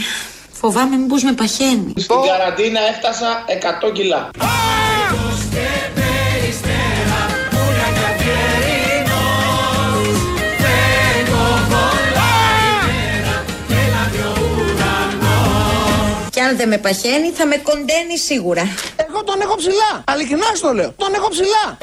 [0.51, 1.93] Φοβάμαι μήπως με παχαίνει.
[1.97, 3.43] Στην καραντίνα έφτασα
[3.89, 4.29] 100 κιλά.
[5.53, 6.03] Και
[16.54, 18.62] αν δεν με παχαίνει θα με κοντένει σίγουρα.
[19.08, 20.04] Εγώ τον έχω ψηλά.
[20.06, 20.94] Αληθινά στο λέω.
[20.96, 21.78] Τον έχω ψηλά.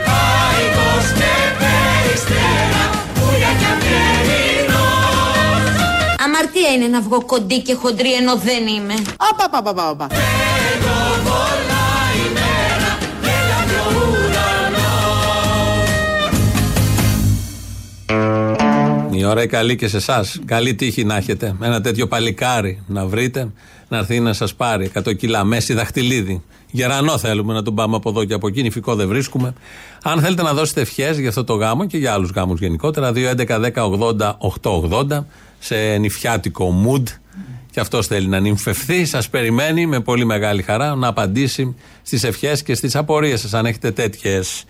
[6.24, 8.94] Αμαρτία είναι να βγω κοντή και χοντρή ενώ δεν είμαι.
[9.30, 10.06] Απα, πα, πα, πα, πα.
[19.20, 20.38] Η ώρα η καλή και σε εσάς.
[20.44, 21.56] Καλή τύχη να έχετε.
[21.62, 23.48] Ένα τέτοιο παλικάρι να βρείτε,
[23.90, 25.44] να έρθει να σας πάρει 100 κιλά.
[25.44, 26.42] Μέση δαχτυλίδι.
[26.70, 28.62] Γερανό θέλουμε να τον πάμε από εδώ και από εκεί.
[28.62, 29.52] Νηφικό δεν βρίσκουμε.
[30.02, 35.24] Αν θέλετε να δώσετε ευχές για αυτό το γάμο και για άλλους γάμους γενικότερα, 2.11.10.80.880
[35.58, 37.02] σε νηφιάτικο mood.
[37.70, 39.04] Και αυτός θέλει να νυμφευθεί.
[39.04, 43.66] Σας περιμένει με πολύ μεγάλη χαρά να απαντήσει στις ευχές και στις απορίες σας, αν
[43.66, 44.64] έχετε τέτοιες.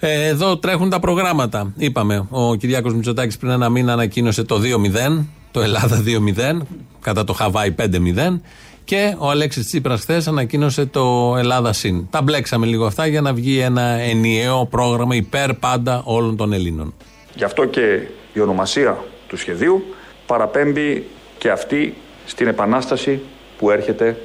[0.00, 1.72] Ε, εδώ τρέχουν τα προγράμματα.
[1.76, 6.66] Είπαμε, ο Κυριάκος Μητσοτάκης πριν ένα μήνα ανακοίνωσε το 2-0, το Ελλάδα 2-0,
[7.00, 8.40] κατά το Χαβάη 5-0
[8.84, 12.06] και ο Αλέξης Τσίπρας χθες ανακοίνωσε το Ελλάδα ΣΥΝ.
[12.10, 16.94] Τα μπλέξαμε λίγο αυτά για να βγει ένα ενιαίο πρόγραμμα υπέρ πάντα όλων των Ελλήνων.
[17.34, 18.00] Γι' αυτό και
[18.32, 19.84] η ονομασία του σχεδίου
[20.26, 21.06] παραπέμπει
[21.38, 21.94] και αυτή
[22.26, 23.20] στην επανάσταση
[23.58, 24.16] που έρχεται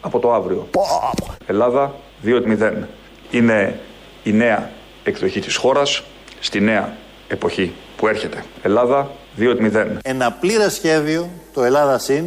[0.00, 0.68] από το αύριο.
[1.46, 2.72] Ελλάδα 2.0.
[3.30, 3.80] Είναι
[4.22, 4.70] η νέα
[5.04, 6.02] εκδοχή της χώρας
[6.40, 6.96] στη νέα
[7.28, 8.44] εποχή που έρχεται.
[8.62, 9.86] Ελλάδα 2.0.
[10.02, 12.24] Ένα πλήρες σχέδιο, το Ελλάδα ΣΥΝ,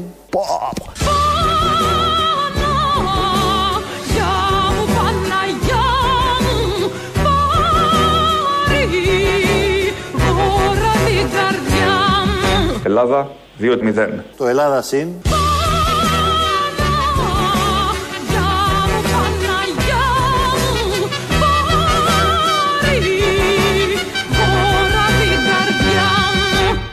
[12.83, 14.23] Ελλάδα 2.0.
[14.37, 15.21] το Ελλάδα ΣΥΝ,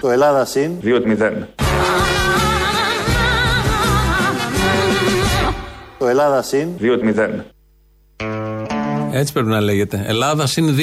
[0.00, 1.32] το Ελλάδα ΣΥΝ, 2.0.
[5.98, 7.28] το Ελλάδα ΣΥΝ, 2.0.
[9.12, 10.04] Έτσι πρέπει να λέγεται.
[10.06, 10.76] Ελλάδα συν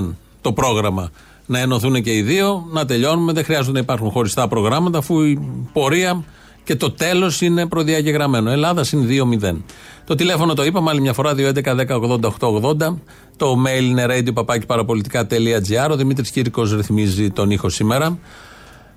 [0.00, 1.10] 2-0 το πρόγραμμα.
[1.46, 3.32] Να ενωθούν και οι δύο, να τελειώνουμε.
[3.32, 5.38] Δεν χρειάζεται να υπάρχουν χωριστά προγράμματα, αφού η
[5.72, 6.24] πορεία
[6.64, 8.50] και το τέλος είναι προδιαγεγραμμένο.
[8.50, 9.06] Ελλάδα συν
[9.42, 9.56] 2-0.
[10.06, 12.98] Το τηλέφωνο το είπαμε άλλη μια φορά, 2.11.10.80.880.
[13.36, 15.90] Το mail είναι radio.parapolitica.gr.
[15.90, 18.18] Ο Δημήτρης Κύρικο ρυθμίζει τον ήχο σήμερα.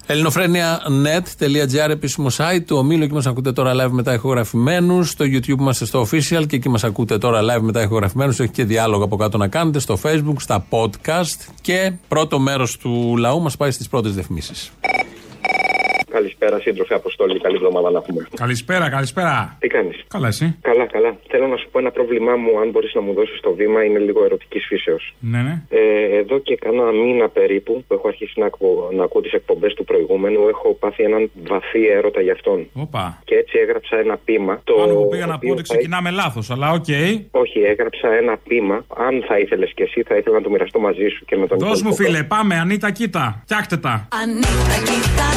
[0.08, 3.04] Ελληνοφρένια.net.gr επίσημο site του ομίλου.
[3.04, 5.10] Εκεί μας ακούτε τώρα live μετά ηχογραφημένους.
[5.10, 8.40] Στο YouTube είμαστε στο official και εκεί μας ακούτε τώρα live μετά ηχογραφημένους.
[8.40, 11.54] Έχει και διάλογο από κάτω να κάνετε στο Facebook, στα podcast.
[11.62, 14.72] Και πρώτο μέρος του λαού μας πάει στις πρώτες διαφημίσεις.
[16.46, 17.40] Καλησπέρα, σύντροφε Αποστόλη.
[17.40, 18.22] Καλή εβδομάδα να έχουμε.
[18.44, 19.56] Καλησπέρα, καλησπέρα.
[19.60, 21.12] Τι κάνεις; Καλά, εσύ; Καλά, καλά.
[21.32, 24.00] Θέλω να σου πω ένα πρόβλημά μου, αν μπορείς να μου δώσεις το βήμα, είναι
[24.00, 25.04] λίγο ερωτικής φύσεως.
[25.20, 25.56] Ναι, ναι.
[25.70, 29.74] Ε, εδώ και κάνα μήνα περίπου που έχω αρχίσει να, ακου- να ακούω τις εκπομπές
[29.74, 32.60] του προηγούμενου, έχω πάθει έναν βαθύ έρωτα για αυτόν.
[32.74, 33.22] Όπα.
[33.26, 34.62] Και έτσι έγραψα ένα πείμα.
[34.64, 36.90] Το Πάνω που πήγα να πω οποίο ότι θα- ξεκινάμε λάθος, αλλά οκ.
[37.32, 38.86] Όχι, έγραψα ένα πείμα.
[39.08, 41.58] Αν θα ήθελες κι εσύ, θα ήθελα να το μοιραστώ μαζί σου και με τον
[41.58, 43.42] Δώσ' μου υπόλοιπο φίλε, πάμε, Ανίτα, κοίτα.
[43.44, 44.08] Φτιάχτε τα.
[44.22, 45.28] Ανίτα κοίτα,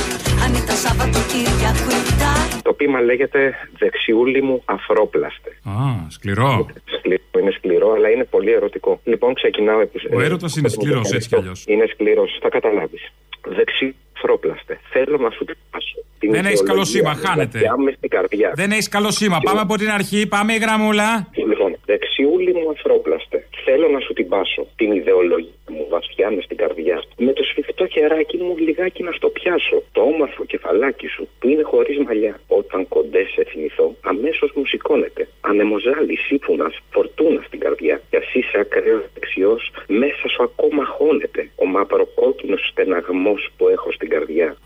[0.45, 2.33] Ανίτα Σαββατοκύριακουτα
[2.63, 5.51] Το πείμα λέγεται Δεξιούλη μου αφρόπλαστε.
[5.65, 5.73] Α,
[6.09, 6.67] σκληρό.
[6.99, 9.01] Σκληρό, είναι σκληρό, αλλά είναι πολύ ερωτικό.
[9.05, 9.81] Λοιπόν, ξεκινάω.
[9.81, 11.65] επι- Ο ε, έρωτας είναι σκληρός, έτσι κι αλλιώς.
[11.67, 13.13] Είναι σκληρός, θα καταλάβεις.
[13.49, 14.81] Δεξί αφρόπλαστε.
[14.93, 15.97] Θέλω να σου την πάσω.
[16.19, 17.59] Την Δεν έχεις καλό ιδεολογία σήμα, μου, χάνεται.
[17.59, 18.53] βαθιά μες στην καρδιά.
[18.55, 19.39] Δεν έχεις καλό σήμα.
[19.43, 21.29] Πάμε από την αρχή, πάμε η γραμμούλα.
[21.51, 23.37] Λοιπόν, δεξιούλη μου αφρόπλαστε.
[23.65, 24.67] Θέλω να σου την πάσω.
[24.77, 27.03] Την ιδεολογία μου βαθιά μες στην καρδιά.
[27.17, 29.83] Με το σφιχτό χεράκι μου λιγάκι να στο πιάσω.
[29.93, 32.41] Το όμορφο κεφαλάκι σου που είναι χωρίς μαλλιά.
[32.47, 35.29] Όταν κοντέ σε θυμηθώ, αμέσως μου σηκώνεται.
[35.41, 38.01] Ανεμοζάλι, σύμφωνας, φορτούνας στην καρδιά.
[38.11, 41.51] Κι ας είσαι ακραίος δεξιός, μέσα σου ακόμα χώνεται.
[41.57, 44.57] Ο μαυροκόκκινος στεναγμός που έχω στην καρδιά.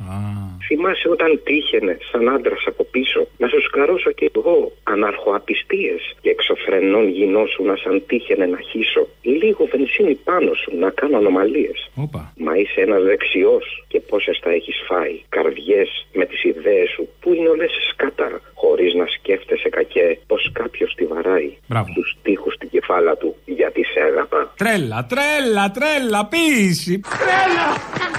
[0.67, 7.09] Θυμάσαι όταν τύχαινε σαν άντρας από πίσω να σου σκαρώσω κι εγώ αναρχοαπιστίες και εξωφρενών
[7.09, 9.07] γινώσου να σαν τύχαινε να χύσω.
[9.23, 11.91] Λίγο βενζίνη πάνω σου να κάνω ανομαλίες.
[12.37, 15.21] Μα είσαι ένας δεξιός και πόσες θα έχεις φάει.
[15.29, 18.41] Καρδιές με τις ιδέες σου που είναι όλες σκάτα.
[18.55, 21.51] Χωρίς να σκέφτεσαι κακέ πως κάποιος τη βαράει.
[21.95, 22.62] Του τείχου στην
[22.93, 24.53] κεφάλα του γιατί σε αγαπά.
[24.57, 27.01] Τρέλα, τρέλα, τρέλα, ποίηση.
[27.01, 27.69] Τρέλα,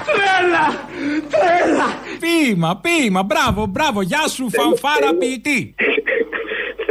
[0.09, 0.65] τρέλα,
[1.33, 1.88] τρέλα
[2.23, 5.75] Ποίημα, ποίημα, μπράβο, μπράβο, γεια σου, φανφάρα ποιητή.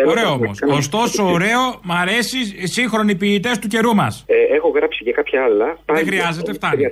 [0.07, 0.59] Ωραίο όμως.
[0.79, 4.25] Ωστόσο, ωραίο, μ' αρέσει οι σύγχρονοι ποιητές του καιρού μας.
[4.27, 5.79] Ε, έχω γράψει και κάποια άλλα.
[5.85, 6.83] Δεν χρειάζεται, φτάνει.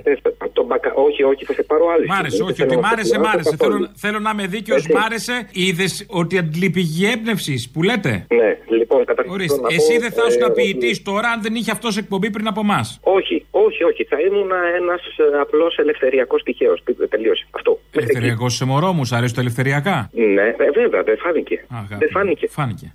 [0.61, 0.89] Το μπακα...
[1.07, 2.05] Όχι, όχι, θα σε πάρω άλλη.
[2.07, 2.49] Μ' άρεσε, στιγμή.
[2.51, 3.49] όχι, Δεν ότι θέλω μ' να άρεσε, σε μ' πάρω άρεσε.
[3.55, 3.73] καθόλου.
[3.77, 4.93] Θέλω, θέλω να είμαι δίκαιος, Έτσι.
[4.93, 5.35] μ' άρεσε.
[5.51, 9.33] Είδες ότι αντληπηγή έμπνευσης που λέτε; Ναι, λοιπόν, καταρχήν.
[9.33, 11.97] Ορίστε, θέλω να εσύ πω, δεν θα ήσουν ε, ποιητή τώρα αν δεν είχε αυτός
[11.97, 12.99] εκπομπή πριν από εμάς.
[13.17, 14.01] Όχι, όχι, όχι.
[14.11, 15.01] Θα ήμουν ένας
[15.41, 16.83] απλός ελευθεριακός τυχαίος.
[17.09, 17.45] Τελείωσε.
[17.51, 17.79] Αυτό.
[17.91, 21.65] Ελευθεριακός σε μωρό μου, σ' αρέσει το ελευθεριακά; Ναι, ε, βέβαια, δεν φάνηκε.
[21.99, 22.47] Δεν φάνηκε.
[22.49, 22.91] Φάνηκε.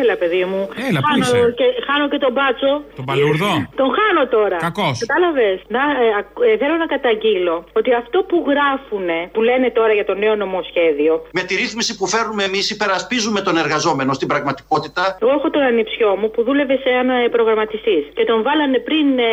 [0.00, 0.60] Έλα, παιδί μου.
[0.88, 2.70] Έλα, πού χάνω, είσαι; και, χάνω και τον μπάτσο.
[2.98, 3.50] Τον παλούρδο.
[3.80, 4.58] Τον χάνω τώρα.
[4.68, 4.94] Κακός.
[5.04, 9.92] Κατάλαβες; Να, ε, ακ- ε, θέλω να καταγγείλω ότι αυτό που γράφουνε, που λένε τώρα
[9.98, 11.12] για το νέο νομοσχέδιο.
[11.38, 15.02] Με τη ρύθμιση που φέρνουμε εμείς, υπερασπίζουμε τον εργαζόμενο στην πραγματικότητα.
[15.22, 19.30] Εγώ έχω τον ανιψιό μου που δούλευε σε ένα προγραμματιστής και τον βάλανε πριν ε,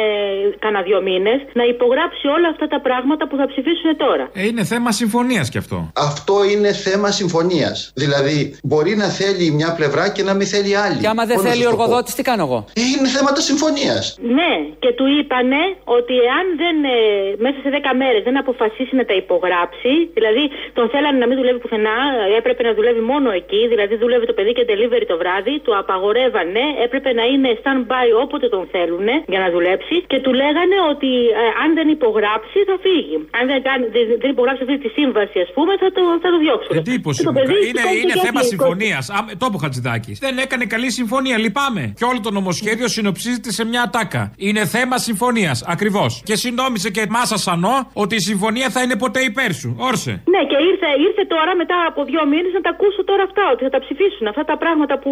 [0.63, 4.25] κάνα δύο μήνες να υπογράψει όλα αυτά τα πράγματα που θα ψηφίσουν τώρα.
[4.33, 5.77] Ε, είναι θέμα συμφωνίας κι αυτό.
[6.11, 7.91] Αυτό είναι θέμα συμφωνίας.
[7.95, 10.95] Δηλαδή, μπορεί να θέλει μια πλευρά και να μην θέλει άλλη.
[11.03, 12.59] Και άμα δεν Πώς να θέλει ο σας το πω; εργοδότη, τι κάνω εγώ;
[12.97, 14.01] Είναι θέματα συμφωνίας.
[14.39, 14.51] Ναι,
[14.83, 15.61] και του είπανε
[15.97, 16.97] ότι εάν δεν, ε,
[17.45, 20.43] μέσα σε 10 μέρες δεν αποφασίσει να τα υπογράψει, δηλαδή
[20.77, 21.97] τον θέλανε να μην δουλεύει πουθενά,
[22.31, 25.71] ε, έπρεπε να δουλεύει μόνο εκεί, δηλαδή δούλευε το παιδί και delivery το βράδυ, του
[25.81, 31.11] απαγορεύανε, έπρεπε να είναι stand-by όποτε τον θέλουν για να δουλέψει και του λέγανε ότι
[31.41, 33.15] ε, αν δεν υπογράψει θα φύγει.
[33.37, 36.37] Αν δεν, κάνει, δεν, δεν υπογράψει αυτή τη σύμβαση, ας πούμε, θα το, θα το
[36.45, 36.73] διώξουν.
[36.81, 37.37] Εντύπωση Και το μου.
[37.39, 38.53] παιδί Είναι, σηκώθηκε είναι και θέμα έφυγε.
[38.53, 39.03] συμφωνίας.
[39.39, 40.17] Το είπε ο Χατζηδάκης.
[40.25, 41.35] Δεν έκανε καλή συμφωνία.
[41.45, 41.83] Λυπάμαι.
[41.99, 44.23] Και όλο το νομοσχέδιο συνοψίζεται σε μια ατάκα.
[44.47, 45.57] Είναι θέμα συμφωνίας.
[45.73, 46.11] Ακριβώς.
[46.29, 49.69] Και συνόμισε και μάσα σανό ότι η συμφωνία θα είναι ποτέ υπέρ σου.
[49.89, 50.13] Όρσε.
[50.33, 53.61] Ναι, και ήρθε, ήρθε τώρα μετά από δύο μήνες να τα ακούσω τώρα αυτά, ότι
[53.67, 54.25] θα τα ψηφίσουν.
[54.31, 55.11] Αυτά τα πράγματα που,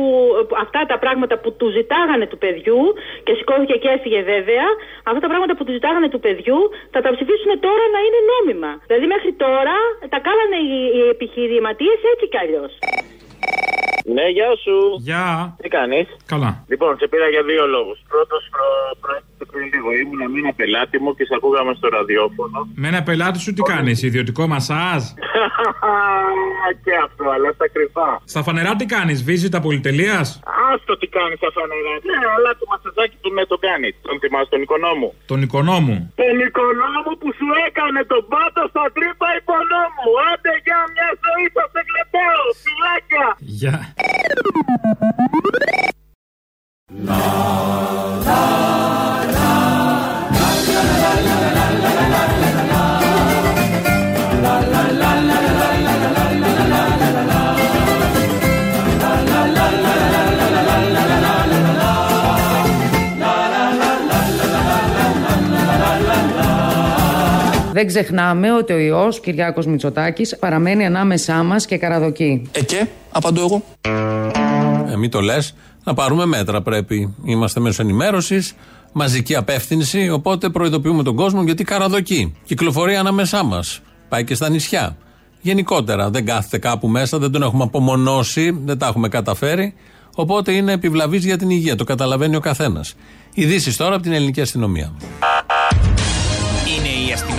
[0.65, 2.81] αυτά τα πράγματα που του ζητάγανε του παιδιού
[3.25, 4.67] και σηκώθηκε και έφυγε βέβαια,
[5.09, 6.59] αυτά τα πράγματα που του ζητάγανε του παιδιού
[6.93, 8.71] θα τα ψηφίσουν τώρα να είναι νόμιμα.
[8.87, 9.75] Δηλαδή μέχρι τώρα
[10.13, 12.73] τα κάνανε οι, οι επιχειρηματίες έτσι κι αλλιώς.
[14.05, 14.77] Ναι, γεια σου.
[14.99, 15.55] Γεια.
[15.61, 16.65] Τι κάνεις; Καλά.
[16.67, 17.99] Λοιπόν, σε πήρα για δύο λόγους.
[18.07, 18.49] Πρώτος,
[19.01, 19.21] προ...
[19.41, 19.89] προέκυψε πριν λίγο.
[20.01, 22.57] Ήμουνα με ένα πελάτη μου και σε ακούγαμε στο ραδιόφωνο.
[22.81, 25.01] Με ένα πελάτη σου τι κάνεις, ιδιωτικό μασάζ;
[26.83, 28.09] και αυτό, αλλά στα κρυφά.
[28.33, 30.27] Στα φανερά τι κάνεις, βίζεις τα πολυτελείας;
[30.69, 31.93] Άστο τι κάνεις στα φανερά.
[32.09, 33.89] Ναι, αλλά το μασαζάκι του με το κάνει.
[34.07, 35.09] Τον θυμάσαι τον οικονόμου.
[35.31, 35.95] Τον οικονόμου.
[36.21, 40.07] Τον οικονόμου που σου έκανε τον πάτο στα τρύπα υπονόμου.
[40.29, 42.45] Άντε για μια ζωή θα σε κλεπάω.
[42.63, 43.25] Φυλάκια.
[43.59, 43.75] Γεια.
[67.73, 72.49] Δεν ξεχνάμε ότι ο ιός Κυριάκος Μητσοτάκης παραμένει ανάμεσά μας και καραδοκεί.
[72.51, 73.63] Ε και, απαντώ εγώ.
[74.91, 75.55] Ε, μην το λες.
[75.83, 77.15] Να πάρουμε μέτρα πρέπει.
[77.25, 78.53] Είμαστε μέσω ενημέρωσης,
[78.91, 80.09] μαζική απεύθυνση.
[80.09, 82.35] Οπότε προειδοποιούμε τον κόσμο γιατί καραδοκεί.
[82.43, 83.79] Κυκλοφορεί ανάμεσά μας.
[84.09, 84.97] Πάει και στα νησιά.
[85.41, 89.73] Γενικότερα δεν κάθεται κάπου μέσα, δεν τον έχουμε απομονώσει, δεν τα έχουμε καταφέρει.
[90.15, 91.75] Οπότε είναι επιβλαβής για την υγεία.
[91.75, 92.95] Το καταλαβαίνει ο καθένας.
[93.33, 94.91] Ειδήσεις τώρα από την ελληνική αστυνομία.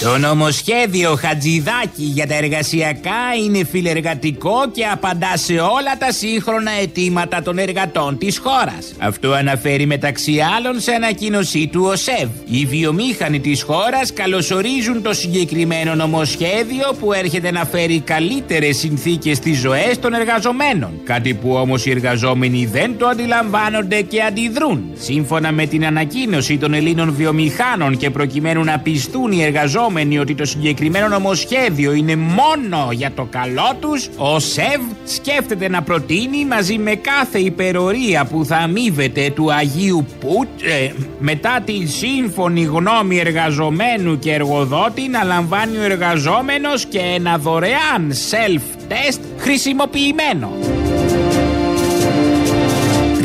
[0.00, 7.42] Το νομοσχέδιο Χατζηδάκη για τα εργασιακά είναι φιλεργατικό και απαντά σε όλα τα σύγχρονα αιτήματα
[7.42, 8.94] των εργατών της χώρας.
[8.98, 12.28] Αυτό αναφέρει μεταξύ άλλων σε ανακοίνωσή του ο ΣΕΒ.
[12.46, 19.58] Οι βιομήχανοι της χώρας καλωσορίζουν το συγκεκριμένο νομοσχέδιο που έρχεται να φέρει καλύτερες συνθήκες στις
[19.58, 20.90] ζωές των εργαζομένων.
[21.04, 24.84] Κάτι που όμως οι εργαζόμενοι δεν το αντιλαμβάνονται και αντιδρούν.
[24.98, 29.84] Σύμφωνα με την ανακοίνωση των Ελλήνων βιομηχάνων και προκειμένου να πιστούν οι εργαζόμενοι
[30.20, 36.44] ότι το συγκεκριμένο νομοσχέδιο είναι μόνο για το καλό τους, ο ΣΕΒ σκέφτεται να προτείνει
[36.44, 43.18] μαζί με κάθε υπερορία που θα αμείβεται του Αγίου Πουτ ε, μετά τη σύμφωνη γνώμη
[43.18, 50.75] εργαζομένου και εργοδότη να λαμβάνει ο εργαζόμενος και ένα δωρεάν self-test χρησιμοποιημένο.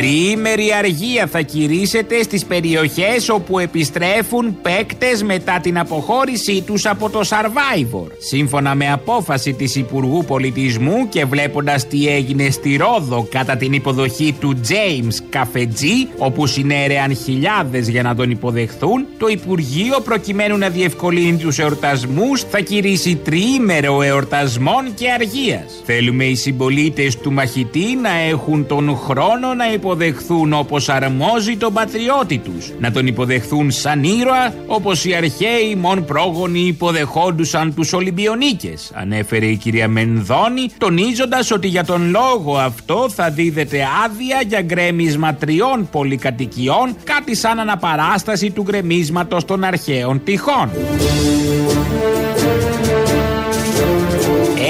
[0.02, 7.20] Τριήμερη αργία θα κηρύσσεται στις περιοχές όπου επιστρέφουν παίκτες μετά την αποχώρησή τους από το
[7.20, 8.08] Survivor.
[8.18, 14.36] Σύμφωνα με απόφαση της Υπουργού Πολιτισμού και βλέποντας τι έγινε στη Ρόδο κατά την υποδοχή
[14.40, 21.38] του James Καφετζή, όπου συνέρεαν χιλιάδες για να τον υποδεχθούν, το Υπουργείο προκειμένου να διευκολύνει
[21.38, 25.82] τους εορτασμούς θα κηρύσει τριήμερο εορτασμών και αργίας.
[25.86, 31.74] Θέλουμε οι συμπολίτες του μαχητή να έχουν τον χρόνο να υποδεχθούν υποδεχθούν όπως αρμόζει τον
[31.74, 32.72] πατριώτη τους.
[32.80, 38.92] Να τον υποδεχθούν σαν ήρωα όπως οι αρχαίοι μον πρόγονοι υποδεχόντουσαν τους Ολυμπιονίκες.
[38.94, 45.34] Ανέφερε η κυρία Μενδώνη τονίζοντας ότι για τον λόγο αυτό θα δίδεται άδεια για γκρέμισμα
[45.34, 50.70] τριών πολυκατοικιών κάτι σαν αναπαράσταση του γκρεμίσματος των αρχαίων τυχών.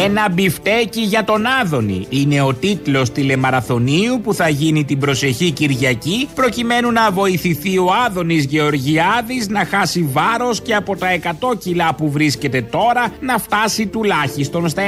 [0.03, 6.27] Ένα μπιφτέκι για τον Άδωνη είναι ο τίτλος τηλεμαραθωνίου που θα γίνει την προσεχή Κυριακή
[6.35, 12.11] προκειμένου να βοηθηθεί ο Άδωνης Γεωργιάδης να χάσει βάρος και από τα 100 κιλά που
[12.11, 14.81] βρίσκεται τώρα να φτάσει τουλάχιστον στα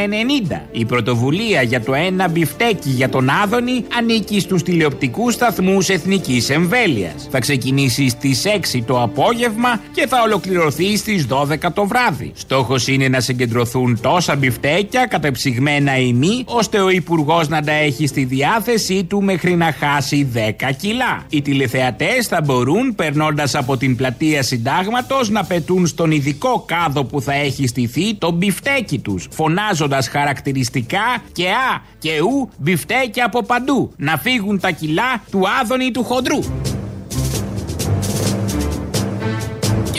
[0.49, 0.61] 90.
[0.71, 7.27] Η πρωτοβουλία για το ένα μπιφτέκι για τον Άδωνη ανήκει στους τηλεοπτικούς σταθμούς εθνικής εμβέλειας.
[7.31, 12.31] Θα ξεκινήσει στις 6 το απόγευμα και θα ολοκληρωθεί στις 12 το βράδυ.
[12.35, 18.07] Στόχος είναι να συγκεντρωθούν τόσα μπιφτέκια κατεψυγμένα ή μη, ώστε ο Υπουργός να τα έχει
[18.07, 21.23] στη διάθεσή του μέχρι να χάσει 10 κιλά.
[21.29, 27.21] Οι τηλεθεατές θα μπορούν, περνώντας από την πλατεία Συντάγματος, να πετούν στον ειδικό κάδο που
[27.21, 33.91] θα έχει στηθεί το μπιφτέκι τους, φωνάζοντας χαρακτηριστικά και α και ου μπιφτέκι από παντού.
[33.97, 36.39] Να φύγουν τα κιλά του άδωνη του χοντρού.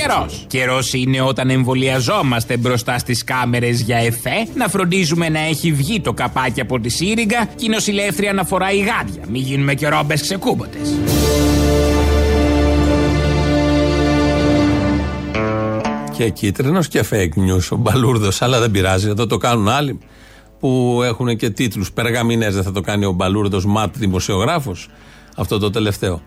[0.07, 0.45] Καιρός.
[0.47, 6.13] Καιρός είναι όταν εμβολιαζόμαστε μπροστά στις κάμερες για εφέ, να φροντίζουμε να έχει βγει το
[6.13, 9.23] καπάκι από τη σύριγγα και η νοσηλεύτρια να φοράει γάντια.
[9.29, 10.95] Μην γίνουμε και ρόμπες ξεκούμποτες.
[16.17, 18.43] Και κίτρινος και fake news ο Μπαλούρδος.
[18.43, 19.99] Αλλά δεν πειράζει, εδώ το κάνουν άλλοι
[20.61, 21.93] που έχουν και τίτλους.
[21.93, 24.89] Περγαμηνέ δεν θα το κάνει ο Μπαλούρδος ματ δημοσιογράφος.
[25.37, 26.23] Αυτό το τελευταίο.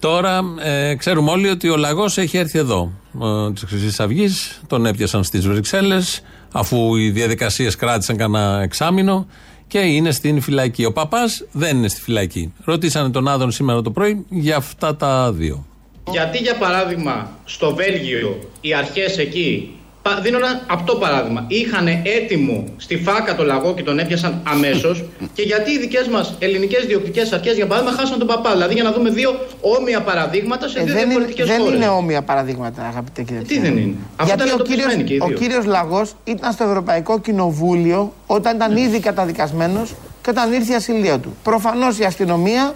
[0.00, 2.92] Τώρα ε, ξέρουμε όλοι ότι ο λαγός έχει έρθει εδώ.
[3.22, 6.20] Ε, Της Χρυσής Αυγής τον έπιασαν στις Βρυξέλλες,
[6.52, 9.26] αφού οι διαδικασίες κράτησαν κανένα εξάμεινο
[9.66, 10.84] και είναι στην φυλακή.
[10.84, 12.52] Ο παπάς δεν είναι στη φυλακή.
[12.64, 15.66] Ρωτήσανε τον Άδων σήμερα το πρωί για αυτά τα δύο.
[16.10, 19.77] Γιατί για παράδειγμα στο Βέλγιο οι αρχές εκεί πα-
[20.22, 21.44] Δίνω ένα απτό παράδειγμα.
[21.48, 25.04] Είχαν έτοιμο στη φάκα το λαγό και τον έπιασαν αμέσως.
[25.32, 28.50] και γιατί οι δικές μας ελληνικές διοκτικές αρχές, για παράδειγμα, χάσαν τον παπά.
[28.52, 31.74] Δηλαδή για να δούμε δύο όμοια παραδείγματα σε Ε, δύο δεν είναι, διαφορετικές δεν χώρες.
[31.76, 35.14] είναι όμοια παραδείγματα, αγαπητέ κύριε Τι δεν είναι; Αφού Γιατί ήταν ο κύριος, εντοπισμένοι και
[35.14, 35.36] οι ο δύο.
[35.36, 41.18] κύριος Λαγός ήταν στο Ευρωπαϊκό Κοινοβούλιο όταν ήταν ήδη καταδικασμένος και όταν ήρθε η ασυλία
[41.18, 41.36] του.
[41.42, 42.74] Προφανώς η αστυνομία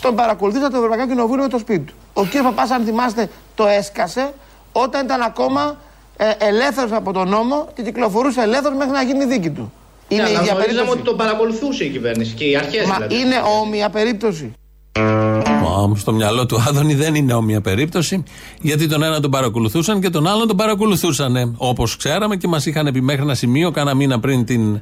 [0.00, 1.94] τον παρακολουθούσε από το Ευρωπαϊκό Κοινοβούλιο με το σπίτι του.
[2.12, 4.32] Ο κύριος Παπάς, αν θυμάστε, το έσκασε
[4.72, 5.76] όταν ήταν ακόμα
[6.16, 9.72] ε, ελεύθερος από τον νόμο και κυκλοφορούσε ελεύθερος μέχρι να γίνει η δίκη του.
[10.08, 10.90] Ναι, Είναι η αλλά ίδια γνωρίζαμε περίπτωση.
[10.98, 13.14] ότι τον παρακολουθούσε η κυβέρνηση και οι αρχές Μα δηλαδή.
[13.18, 14.52] είναι όμοια περίπτωση.
[15.62, 18.22] Μα, στο μυαλό του Άδωνη δεν είναι όμοια περίπτωση,
[18.60, 21.54] γιατί τον ένα τον παρακολουθούσαν και τον άλλον τον παρακολουθούσαν.
[21.56, 24.80] Όπως ξέραμε και μας είχαν πει μέχρι ένα σημείο, κάνα μήνα πριν την,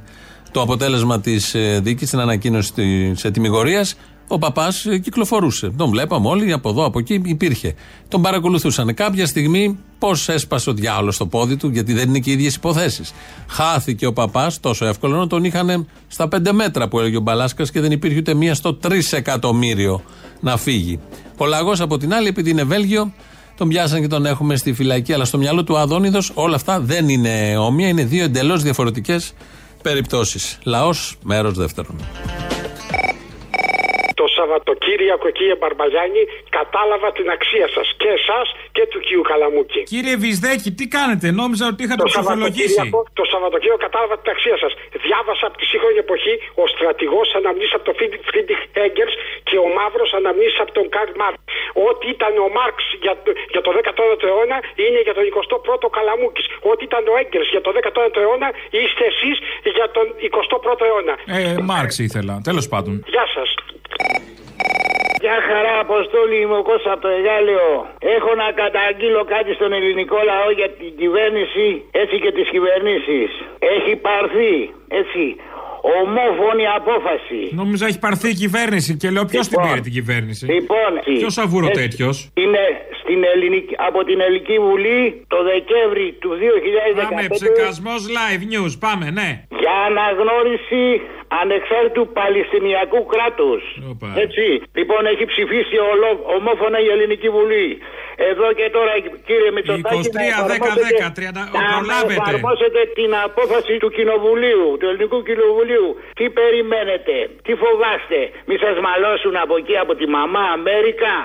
[0.51, 3.85] το αποτέλεσμα της δίκης, την ανακοίνωση της ετοιμιγορία,
[4.33, 5.69] ο παπάς κυκλοφορούσε.
[5.77, 7.73] Τον βλέπαμε όλοι από εδώ, από εκεί υπήρχε.
[8.07, 8.93] Τον παρακολουθούσαν.
[8.93, 12.55] Κάποια στιγμή, πώς έσπασε ο διάολος στο πόδι του, γιατί δεν είναι και οι ίδιες
[12.55, 13.11] υποθέσεις.
[13.47, 17.71] Χάθηκε ο παπάς, τόσο εύκολο, να τον είχαν στα 5 μέτρα που έλεγε ο Μπαλάσκας
[17.71, 20.01] και δεν υπήρχε ούτε μία στο 3 εκατομμύριο
[20.39, 20.99] να φύγει.
[21.37, 23.13] Ο λαγός από την άλλη, επειδή είναι Βέλγιο,
[23.57, 25.13] τον πιάσαν και τον έχουμε στη φυλακή.
[25.13, 29.33] Αλλά στο μυαλό του Αδόνιδος όλα αυτά δεν είναι όμοια, είναι δύο εντελώς διαφορετικές
[29.81, 30.57] περιπτώσεις.
[30.63, 31.95] Λαός, μέρος δεύτερον.
[34.21, 36.23] Το Σαββατοκύριακο, κύριε Μπαρμπαγιάννη,
[36.57, 39.81] κατάλαβα την αξία σας και εσάς και του κύριου Καλαμούκη.
[39.93, 42.73] Κύριε Βυσδέκη, τι κάνετε, νόμιζα ότι είχατε Το ψηφολογήσει.
[42.79, 44.71] Σαββατοκύριακο, το Σαββατοκύριακο κατάλαβα την αξία σας.
[45.05, 47.95] Διάβασα από τη σύγχρονη εποχή ο στρατηγός αναμνήσεις από τον
[48.29, 49.09] Φρίντριχ Ένγκελς
[49.49, 51.37] και ο Μαύρος αναμνήσεις από τον Καρλ Μαρξ.
[51.89, 56.45] Ό,τι ήταν ο Μαρξ για, το- για το 19ο αιώνα είναι για τον 21ο Καλαμούκης.
[56.71, 58.47] Ό,τι ήταν ο Ένγκελς για το 19ο αιώνα
[58.81, 59.35] είστε εσείς
[59.77, 61.13] για τον 21ο αιώνα.
[61.37, 62.93] Ε, Μαρξ ήθελα, τέλος πάντων.
[63.15, 63.49] Γεια σας.
[65.23, 67.69] Γεια χαρά, Αποστόλη, είμαι ο Κώστας από το Εγάλεο.
[67.99, 73.29] Έχω να καταγγείλω κάτι στον ελληνικό λαό για την κυβέρνηση, έτσι και τις κυβερνήσεις.
[73.59, 75.23] Έχει πάρθει, έτσι,
[75.81, 77.41] ομόφωνη απόφαση.
[77.61, 80.43] Νόμιζα έχει πάρθει η κυβέρνηση και λέω ποιος την Λοιπόν, πήρε την κυβέρνηση.
[80.45, 82.63] Λοιπόν, Ποιος αβούρο έτσι, τέτοιος; Είναι
[83.01, 89.05] στην ελληνική, από την Ελληνική Βουλή το Δεκέμβρη του 2015 Πάμε, ψεκασμός live news, πάμε,
[89.19, 89.29] ναι.
[89.63, 90.83] για αναγνώριση
[91.41, 93.61] ανεξάρτητου Παλαιστινιακού κράτους.
[94.25, 94.45] Έτσι.
[94.79, 97.67] Λοιπόν, έχει ψηφίσει ολο, ομόφωνα η Ελληνική Βουλή.
[98.15, 98.91] Εδώ και τώρα,
[99.27, 100.71] κύριε Μητσοτάκη, 23, 10,
[101.05, 102.21] 10, 30, να προλάβετε.
[102.21, 105.87] εφαρμόσετε την απόφαση του Κοινοβουλίου, του Ελληνικού Κοινοβουλίου.
[106.17, 111.15] Τι περιμένετε, τι φοβάστε, μη σας μαλώσουν από εκεί από τη μαμά Αμέρικα.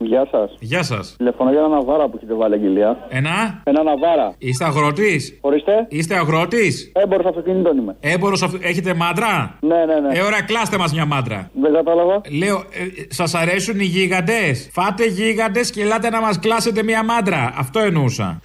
[0.00, 0.56] Γεια σας.
[0.60, 1.14] Γεια σας.
[1.18, 3.06] Τηλεφωνώ για ένα ναβάρα που έχετε βάλει αγγελία.
[3.08, 4.34] Ένα; Ένα ναβάρα.
[4.38, 5.86] Είστε αγρότης; Ορίστε.
[5.88, 7.96] Είστε αγρότης; Έμπορος αυτοκινήτων είμαι.
[8.00, 8.58] Έμπορος αυτο...
[8.62, 10.18] Έχετε μάντρα; Ναι, ναι, ναι.
[10.18, 11.50] Ε, ωραία, κλάστε μας μια μάντρα.
[11.62, 12.20] Δεν κατάλαβα.
[12.38, 17.52] Λέω, ε, σας αρέσουν οι γίγαντες; Φάτε γίγαντες και ελάτε να μας κλάσετε μια μάντρα.
[17.56, 18.40] Αυτό εννοούσα.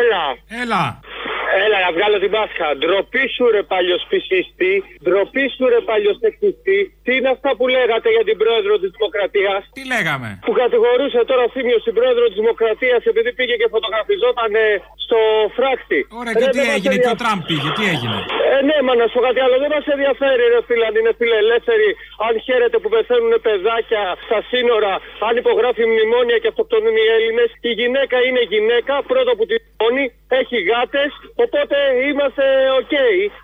[0.00, 0.62] Έλα.
[0.62, 1.00] Έλα.
[1.84, 2.68] Έλα, να βγάλω την Πάσχα.
[2.80, 4.72] Ντροπή σου ρε παλιοσφυσίστη.
[5.04, 6.80] Ντροπή σου ρε παλιοσεξιστή.
[7.04, 11.42] Τι είναι αυτά που λέγατε για την πρόεδρο της Δημοκρατίας; Τι λέγαμε; Που κατηγορούσε τώρα
[11.48, 14.66] ο Θήμιος την πρόεδρο της Δημοκρατίας επειδή πήγε και φωτογραφιζόταν ε,
[15.04, 15.18] στο
[15.56, 16.00] φράκτη.
[16.20, 18.16] Ωραία, και τι έγινε, και ο Τραμπ πήγε, τι έγινε;
[18.54, 19.56] Ε, ναι, μα να σου πω κάτι άλλο.
[19.64, 21.88] Δεν μας ενδιαφέρει, ρε φίλε, αν είναι φιλελεύθεροι,
[22.26, 24.92] αν χαίρεται που πεθαίνουν παιδάκια στα σύνορα,
[25.26, 27.48] αν υπογράφει μνημόνια και αυτοκτονούν οι Έλληνες.
[27.70, 30.04] Η γυναίκα είναι γυναίκα, πρώτο που τη μόνη,
[30.40, 31.10] έχει γάτες,
[31.44, 31.76] οπότε
[32.08, 32.44] είμαστε
[32.80, 32.94] οκ.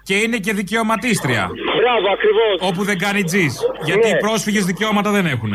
[0.08, 1.44] Και είναι και δικαιωματίστρια.
[1.80, 2.54] Μπράβο, ακριβώς.
[2.70, 3.54] Όπου δεν κάνει τζιζ.
[3.88, 4.14] Γιατί Ναι.
[4.16, 5.52] οι πρόσφυγες δικαιώματα δεν έχουν.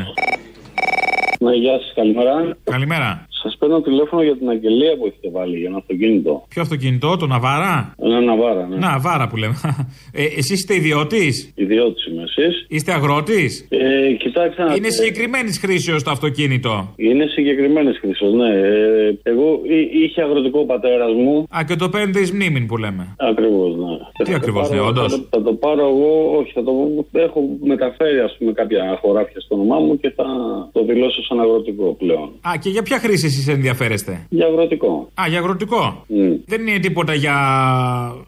[1.39, 2.57] Ναι, γεια σας, καλημέρα.
[2.63, 3.09] Καλημέρα.
[3.45, 6.45] Σας παίρνω τηλέφωνο για την αγγελία που έχετε βάλει για ένα αυτοκίνητο.
[6.49, 8.75] Ποιο αυτοκίνητο, το Navara; Ένα Navara, ναι.
[8.75, 9.55] Να, βάρα που λέμε.
[10.13, 12.65] Ε, Εσείς είστε ιδιώτης; Ιδιώτης είμαι εσείς.
[12.69, 18.49] Είστε αγρότης; Ε, κοιτάξτε να Είναι συγκεκριμένης χρήσεως το αυτοκίνητο; Είναι συγκεκριμένε χρήσει, ναι.
[18.49, 21.45] Ε, εγώ εί- είχε αγροτικό πατέρας μου.
[21.57, 23.95] Α, και το παίρνετε εις μνήμην που λέμε; Ακριβώς, ναι.
[24.17, 25.11] Τι Θα το ακριβώς, πάρω- ναι, όντως.
[25.13, 26.71] Θα, το- θα το πάρω εγώ, όχι, θα το
[27.11, 30.25] έχω μεταφέρει ας πούμε κάποια χωράφια στο όνομά μου και θα
[30.71, 32.29] το δηλώσω σαν αγροτικό πλέον.
[32.41, 35.11] Α, και για ποια χρήση εσείς ενδιαφέρεστε; Για αγροτικό.
[35.21, 36.05] Α, για αγροτικό.
[36.09, 36.39] Mm.
[36.45, 37.35] Δεν είναι τίποτα για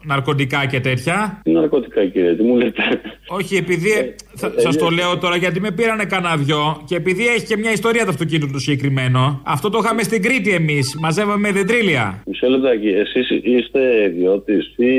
[0.02, 2.82] ναρκωτικά και τέτοια; Τι ναρκωτικά κύριε, τι μου λέτε.
[3.28, 4.14] Όχι, επειδή.
[4.34, 7.72] θα, σας το λέω τώρα γιατί με πήρανε κανένα δυο και επειδή έχει και μια
[7.72, 9.40] ιστορία το αυτοκίνητο του συγκεκριμένο.
[9.44, 10.96] Αυτό το είχαμε στην Κρήτη εμείς.
[11.00, 12.22] Μαζεύαμε δεντρίλια.
[12.26, 14.90] Μισό λεπτάκι, εσείς είστε ιδιώτης ή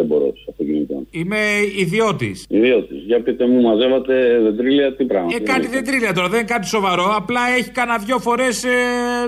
[0.00, 1.38] έμπορος αυτοκινήτων; Είμαι
[1.76, 2.46] ιδιώτης.
[2.48, 3.02] Ιδιώτης.
[3.06, 5.28] Για πείτε μου, μαζεύατε δεντρίλια, τι πράγμα.
[5.34, 7.14] Ε, κάτι δεντρίλια τώρα, δεν είναι κάτι σοβαρό.
[7.16, 8.64] Απλά έχει κανένα δυο φορές.
[8.64, 8.68] Ε,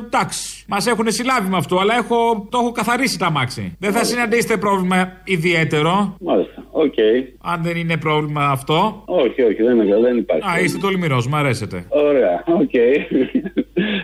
[0.06, 0.64] εντάξει.
[0.68, 3.76] Μας έχουν συλλάβει με αυτό, αλλά έχω, το έχω καθαρίσει τα μάξι.
[3.78, 6.16] Δεν θα συναντήσετε πρόβλημα ιδιαίτερο.
[6.20, 6.64] Μάλιστα.
[6.70, 6.94] Οκ.
[7.40, 9.02] Αν δεν είναι πρόβλημα αυτό.
[9.06, 10.48] Όχι, όχι, δεν, είναι, δεν υπάρχει.
[10.48, 11.84] Α, είστε τολμηρός, μου αρέσετε.
[11.88, 12.74] Ωραία, οκ.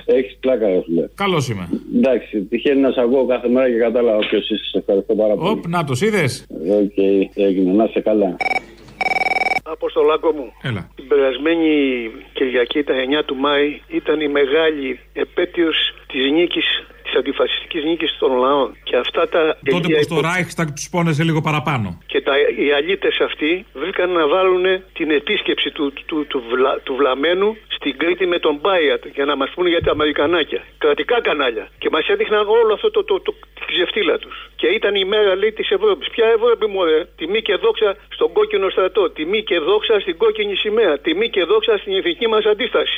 [0.05, 1.09] Έχεις πλάκα, ρε φίλε.
[1.15, 1.69] Καλώ είμαι.
[1.97, 4.65] Εντάξει, τυχαίνει να σε ακούω κάθε μέρα και κατάλαβα ποιος είσαι.
[4.71, 5.49] Σε ευχαριστώ πάρα πολύ.
[5.51, 6.47] Οπ, να το είδες.
[6.83, 6.97] Οκ,
[7.35, 7.73] έγινε.
[7.73, 8.37] Να είσαι καλά.
[9.63, 10.53] Αποστολάκο μου.
[10.63, 10.89] Έλα.
[10.95, 11.69] Την περασμένη
[12.33, 15.77] Κυριακή, τα 9 του Μάη, ήταν η μεγάλη επέτειος
[16.07, 16.67] της νίκης,
[17.07, 18.69] της αντιφασιστικής νίκης των λαών.
[18.89, 19.41] Και αυτά τα
[19.71, 21.89] Τότε γελία που στο υπο- Reichstag τους πόνεσε λίγο παραπάνω.
[22.13, 22.33] και τα,
[22.65, 23.51] οι αλήτες αυτοί
[23.83, 24.65] βρήκαν να βάλουν
[24.99, 29.37] την επίσκεψη του, του, του, βλα- του βλαμμένου στην Κρήτη με τον Πάιατ για να
[29.37, 30.61] μας πούνε για τα Αμερικανάκια.
[30.79, 31.69] Κρατικά κανάλια.
[31.79, 33.33] Και μας έδειχναν όλο αυτό το, το, το,
[33.67, 34.37] τη ξεφτύλα τους.
[34.57, 36.07] Και ήταν η μέρα λέει της Ευρώπης.
[36.11, 36.99] Ποια Ευρώπη μου ρε.
[37.17, 39.11] Τιμή και δόξα στον κόκκινο στρατό.
[39.11, 40.99] Τιμή και δόξα στην κόκκινη σημαία.
[40.99, 42.97] Τιμή και δόξα στην ηθική μας αντίσταση.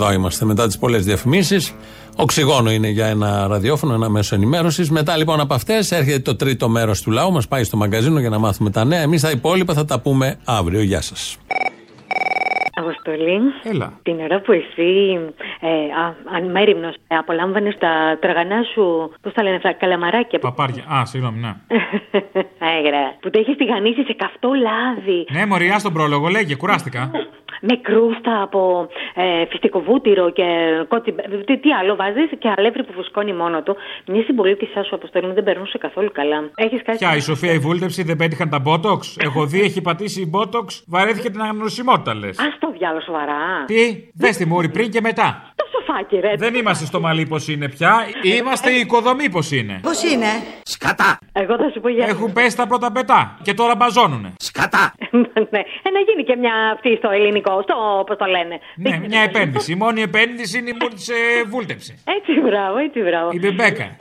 [0.00, 1.74] Εδώ είμαστε μετά τις πολλές διαφημίσεις.
[2.16, 4.90] Οξυγόνο είναι για ένα ραδιόφωνο, ένα μέσο ενημέρωσης.
[4.90, 7.32] Μετά λοιπόν από αυτές έρχεται το τρίτο μέρος του λαού.
[7.32, 9.00] Μας πάει στο μαγκαζίνο για να μάθουμε τα νέα.
[9.00, 10.82] Εμείς τα υπόλοιπα θα τα πούμε αύριο.
[10.82, 11.36] Γεια σας.
[12.74, 13.40] Αποστολή.
[13.62, 13.92] Έλα.
[14.02, 15.18] Την ώρα που εσύ,
[15.60, 20.84] ε, α, αν μέρημνος, ε, απολάμβανες τα τραγανά σου, πώς τα λένε αυτά, καλαμαράκια; Παπάρια.
[20.88, 21.54] Α, συγγνώμη, ναι.
[22.78, 23.14] Έγρα.
[23.20, 25.26] Που τα έχεις τηγανίσει σε καυτό λάδι.
[25.32, 27.10] Ναι, μωριά στον πρόλογο, λέγε, κουράστηκα.
[27.60, 30.44] Με κρούστα από ε, φυστικό βούτυρο και
[30.88, 31.14] κότσι.
[31.46, 33.76] Τι, τι άλλο βάζεις και αλεύρι που φουσκώνει μόνο του.
[34.06, 36.50] Μια συμπολίτησά σου αποστολή μου δεν περνούσε καθόλου καλά.
[36.54, 39.16] Έχεις κάτι; Ποια, η Σοφία η βούλτεψη δεν πέτυχαν τα μπότοξ.
[39.20, 42.38] Έχω δει, έχει πατήσει η μπότοξ, βαρέθηκε την αναγνωσιμότητα λες.
[42.38, 43.64] Α το διάλο σοβαρά.
[43.66, 45.52] Τι, δες τη μούρη πριν και μετά.
[45.56, 46.32] Το σοφάκι, ρε.
[46.36, 49.80] Δεν είμαστε στο μαλλί πώς είναι πια, είμαστε η οικοδομή πώς είναι.
[49.82, 50.26] Πώς είναι;
[50.62, 51.18] Σκατά!
[51.32, 52.06] Εγώ θα σου πω για.
[52.08, 54.32] Έχουν πέσει τα πρώτα πετά και τώρα μπαζώνουνε.
[54.38, 54.94] Σκατά!
[55.52, 55.60] ναι.
[55.86, 58.58] Ε, να γίνει και μια αυτή στο ελληνικό, στο πώς το λένε.
[58.76, 59.72] Ναι, μια επένδυση.
[59.72, 61.92] Η μόνη επένδυση είναι η μούρη τη βούλτεψη.
[62.16, 63.30] Έτσι, μπράβο, έτσι, μπράβο.
[63.32, 63.96] Η μπεμπέκα.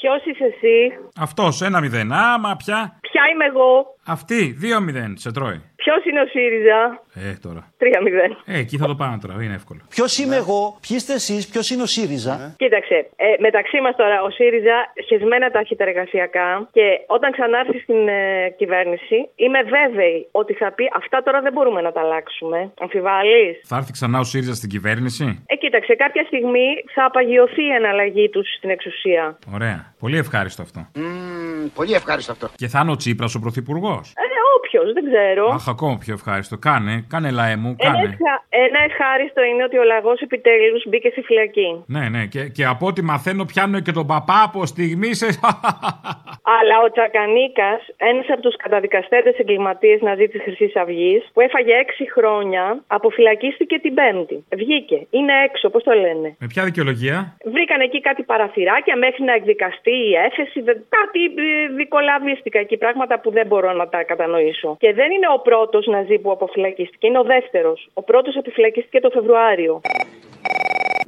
[0.00, 2.12] Ποιος είσαι εσύ, Αυτός, ένα μηδέν.
[2.12, 2.98] Άμα πια.
[3.00, 5.62] Ποια είμαι εγώ; Αυτή, 2-0, σε τρώει.
[5.82, 6.80] Ποιος είναι ο ΣΥΡΙΖΑ;
[7.14, 7.62] Ε, τώρα.
[7.78, 8.36] 3-0.
[8.44, 9.80] Ε, εκεί θα το πάμε τώρα, είναι εύκολο.
[9.94, 14.16] Ποιος είμαι εγώ, ποιοι είστε εσείς, ποιος είναι ο ΣΥΡΙΖΑ; Κοίταξε, ε, μεταξύ μας τώρα
[14.22, 18.20] ο ΣΥΡΙΖΑ σχεσμένα τα έχει τα εργασιακά και όταν ξανάρθει στην ε,
[18.60, 22.58] κυβέρνηση είμαι βέβαιη ότι θα πει αυτά τώρα δεν μπορούμε να τα αλλάξουμε.
[22.80, 27.74] Αμφιβάλλεις; Θα έρθει ξανά ο ΣΥΡΙΖΑ στην κυβέρνηση; Ε, κοίταξε, κάποια στιγμή θα απαγιωθεί η
[27.80, 29.38] εναλλαγή τους στην εξουσία.
[29.54, 29.78] Ωραία.
[29.98, 30.80] Πολύ ευχάριστο αυτό.
[31.74, 32.46] πολύ ευχάριστο αυτό.
[32.56, 34.12] Και θα είναι ο Τσίπρας ο πρωθυπουργός.
[34.16, 34.39] Ε,
[34.78, 35.46] όποιο, δεν ξέρω.
[35.48, 36.56] Αχ, ακόμα πιο ευχάριστο.
[36.58, 38.02] Κάνε, κάνε λαέ μου, Ένα, κάνε.
[38.04, 41.84] ευχα- ένα ευχάριστο είναι ότι ο λαγός επιτέλους μπήκε στη φυλακή.
[41.86, 45.26] Ναι, ναι, και, και από ό,τι μαθαίνω πιάνω και τον παπά από στιγμή σε.
[46.58, 52.10] Αλλά ο Τσακανίκας, ένας από τους καταδικαστέντες εγκληματίες ναζί της Χρυσής Αυγής, που έφαγε έξι
[52.12, 54.44] χρόνια, αποφυλακίστηκε την Πέμπτη.
[54.62, 55.06] Βγήκε.
[55.10, 56.28] Είναι έξω, πώς το λένε.
[56.38, 60.60] Με ποια δικαιολογία; Βρήκαν εκεί κάτι παραθυράκια μέχρι να εκδικαστεί η έφεση.
[60.60, 64.76] δε- Κάτι ε, δικολαβίστηκα εκεί, πράγματα που δεν μπορώ να τα κατανοήσω.
[64.80, 67.88] Και δεν είναι ο πρώτος Ναζί που αποφυλακίστηκε, είναι ο δεύτερος.
[67.94, 69.80] Ο πρώτος αποφυλακίστηκε το Φεβρουάριο.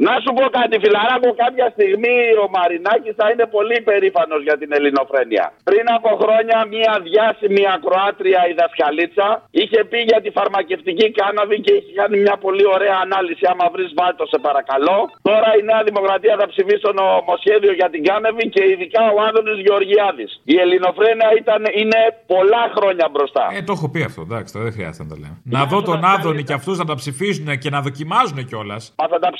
[0.07, 4.71] Να σου πω κάτι, φιλαράκο, κάποια στιγμή ο Μαρινάκης θα είναι πολύ περήφανος για την
[4.77, 5.47] ελληνοφρένεια.
[5.71, 9.29] Πριν από χρόνια, μια διάσημη ακροάτρια η δασκαλίτσα
[9.61, 13.45] είχε πει για τη φαρμακευτική κάναβη και είχε κάνει μια πολύ ωραία ανάλυση.
[13.53, 14.99] Άμα βρεις, βάλτο, σε παρακαλώ.
[15.29, 19.59] Τώρα η Νέα Δημοκρατία θα ψηφίσει το νομοσχέδιο για την κάναβη και ειδικά ο Άδωνης
[19.67, 20.31] Γεωργιάδης.
[20.55, 22.01] Η ελληνοφρένεια ήταν, είναι
[22.35, 23.45] πολλά χρόνια μπροστά.
[23.59, 25.37] Ε, το έχω πει αυτό, εντάξει, τώρα δεν χρειάζεται να τα λέμε.
[25.57, 28.83] Να δω τον Άδωνη και αυτούς να τα ψηφίζουν και να δοκιμάζουν κιόλας.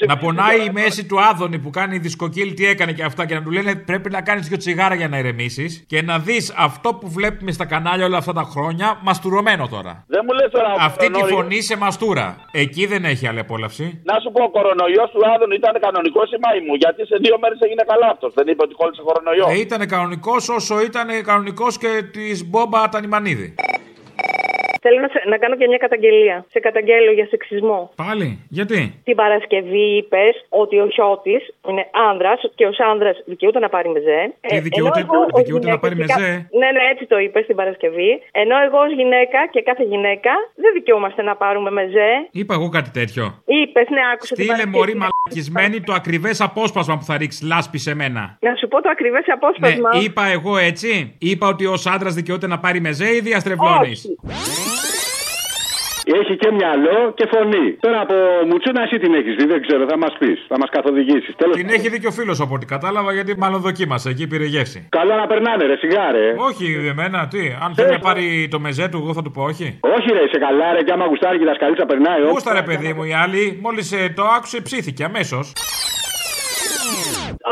[0.07, 0.17] Να
[0.51, 3.51] πονάει η μέση του Άδωνη που κάνει δισκοκύλ τι έκανε και αυτά και να του
[3.51, 7.53] λένε πρέπει να κάνεις δυο τσιγάρα για να ηρεμήσεις και να δεις αυτό που βλέπουμε
[7.53, 10.05] στα κανάλια όλα αυτά τα χρόνια μαστουρωμένο τώρα.
[10.07, 10.73] Δεν μου λες τώρα.
[10.73, 12.37] ο Αυτή τη κορονοϊός- φωνή σε μαστούρα.
[12.51, 14.01] Εκεί δεν έχει άλλη απόλαυση.
[14.05, 16.75] Να σου πω, ο κορονοϊός του Άδων ήταν κανονικό ή μαϊμού.
[16.75, 18.33] Γιατί σε δύο μέρες έγινε καλά αυτός.
[18.35, 19.49] Δεν είπε ότι κόλλησε κορονοϊός.
[19.51, 23.55] Ε, ήταν κανονικός όσο ήταν κανονικός και της Μπόμπα Τανιμανίδη.
[24.85, 26.37] Θέλω να, σε- να κάνω και μια καταγγελία.
[26.55, 27.81] Σε καταγγέλω για σεξισμό.
[27.97, 31.37] Πάλι, γιατί; Την Παρασκευή είπες ότι ο Χιώτη
[31.69, 34.21] είναι άνδρας και ως άνδρας δικαιούται να πάρει μεζέ.
[34.41, 36.83] Τι Ε, δικαιούται- ενώ εγώ ως δικαιούται να γυναίκα πάρει και κα- μεζέ; Ναι, ναι,
[36.93, 38.11] έτσι το είπες την Παρασκευή.
[38.33, 42.11] Ενώ εγώ ως γυναίκα και κάθε γυναίκα δεν δικαιούμαστε να πάρουμε μεζέ.
[42.31, 43.25] Είπα εγώ κάτι τέτοιο.
[43.47, 44.77] Είπες, ναι, άκουσα την Στείλε Παρασκευή.
[44.77, 44.95] μωρή
[45.29, 48.39] μαλακισμένη το ακριβές απόσπασμα που θα ρίξεις λάσπη σε μένα.
[48.41, 50.03] Να σου πω το ακριβές Ναι, απόσπασμα.
[50.03, 51.15] είπα εγώ έτσι.
[51.19, 54.07] Είπα ότι ως άντρας δικαιούται να πάρει μεζέ ή διαστρεβλώνεις.
[56.21, 57.67] Έχει και μυαλό και φωνή.
[57.85, 58.15] Τώρα από
[58.49, 61.33] Μουτσούνα εσύ την έχεις δει, δεν ξέρω, θα μας πεις, θα μας καθοδηγήσεις.
[61.61, 64.09] Την έχει δει και ο φίλος από ό,τι κατάλαβα γιατί μάλλον δοκίμασε.
[64.15, 64.79] Εκεί πήρε γεύση.
[64.99, 66.27] Καλό να περνάνε, ρε, σιγά, ρε.
[66.49, 67.43] Όχι, εμένα τι.
[67.65, 69.67] Αν θέλει να πάρει το μεζέ του, εγώ θα του πω όχι.
[69.97, 72.21] Όχι, ρε, σε καλά, ρε, και άμα γουστάρει και η δασκαλίτσα περνάει.
[72.21, 72.31] όχι.
[72.31, 75.53] Γούστα ρε παιδί μου, η άλλη μόλις το άκουσε ψήθηκε αμέσως.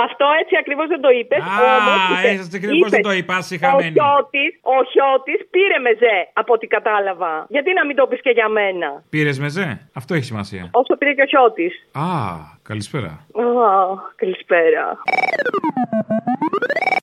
[0.05, 1.39] Αυτό έτσι ακριβώς δεν το είπες.
[1.39, 3.93] Α, έτσι ακριβώς δεν το είπα, Ο συγχαμένη.
[3.99, 7.33] Χιώτης, ο Χιώτης πήρε μεζέ από ό,τι κατάλαβα.
[7.49, 9.69] Γιατί να μην το πεις και για μένα; Πήρες μεζέ.
[9.95, 10.65] Αυτό έχει σημασία.
[10.73, 11.75] Όσο πήρε και ο Χιώτης.
[11.93, 12.09] Α,
[12.63, 13.13] καλησπέρα.
[13.33, 13.47] Α,
[14.17, 14.85] καλησπέρα.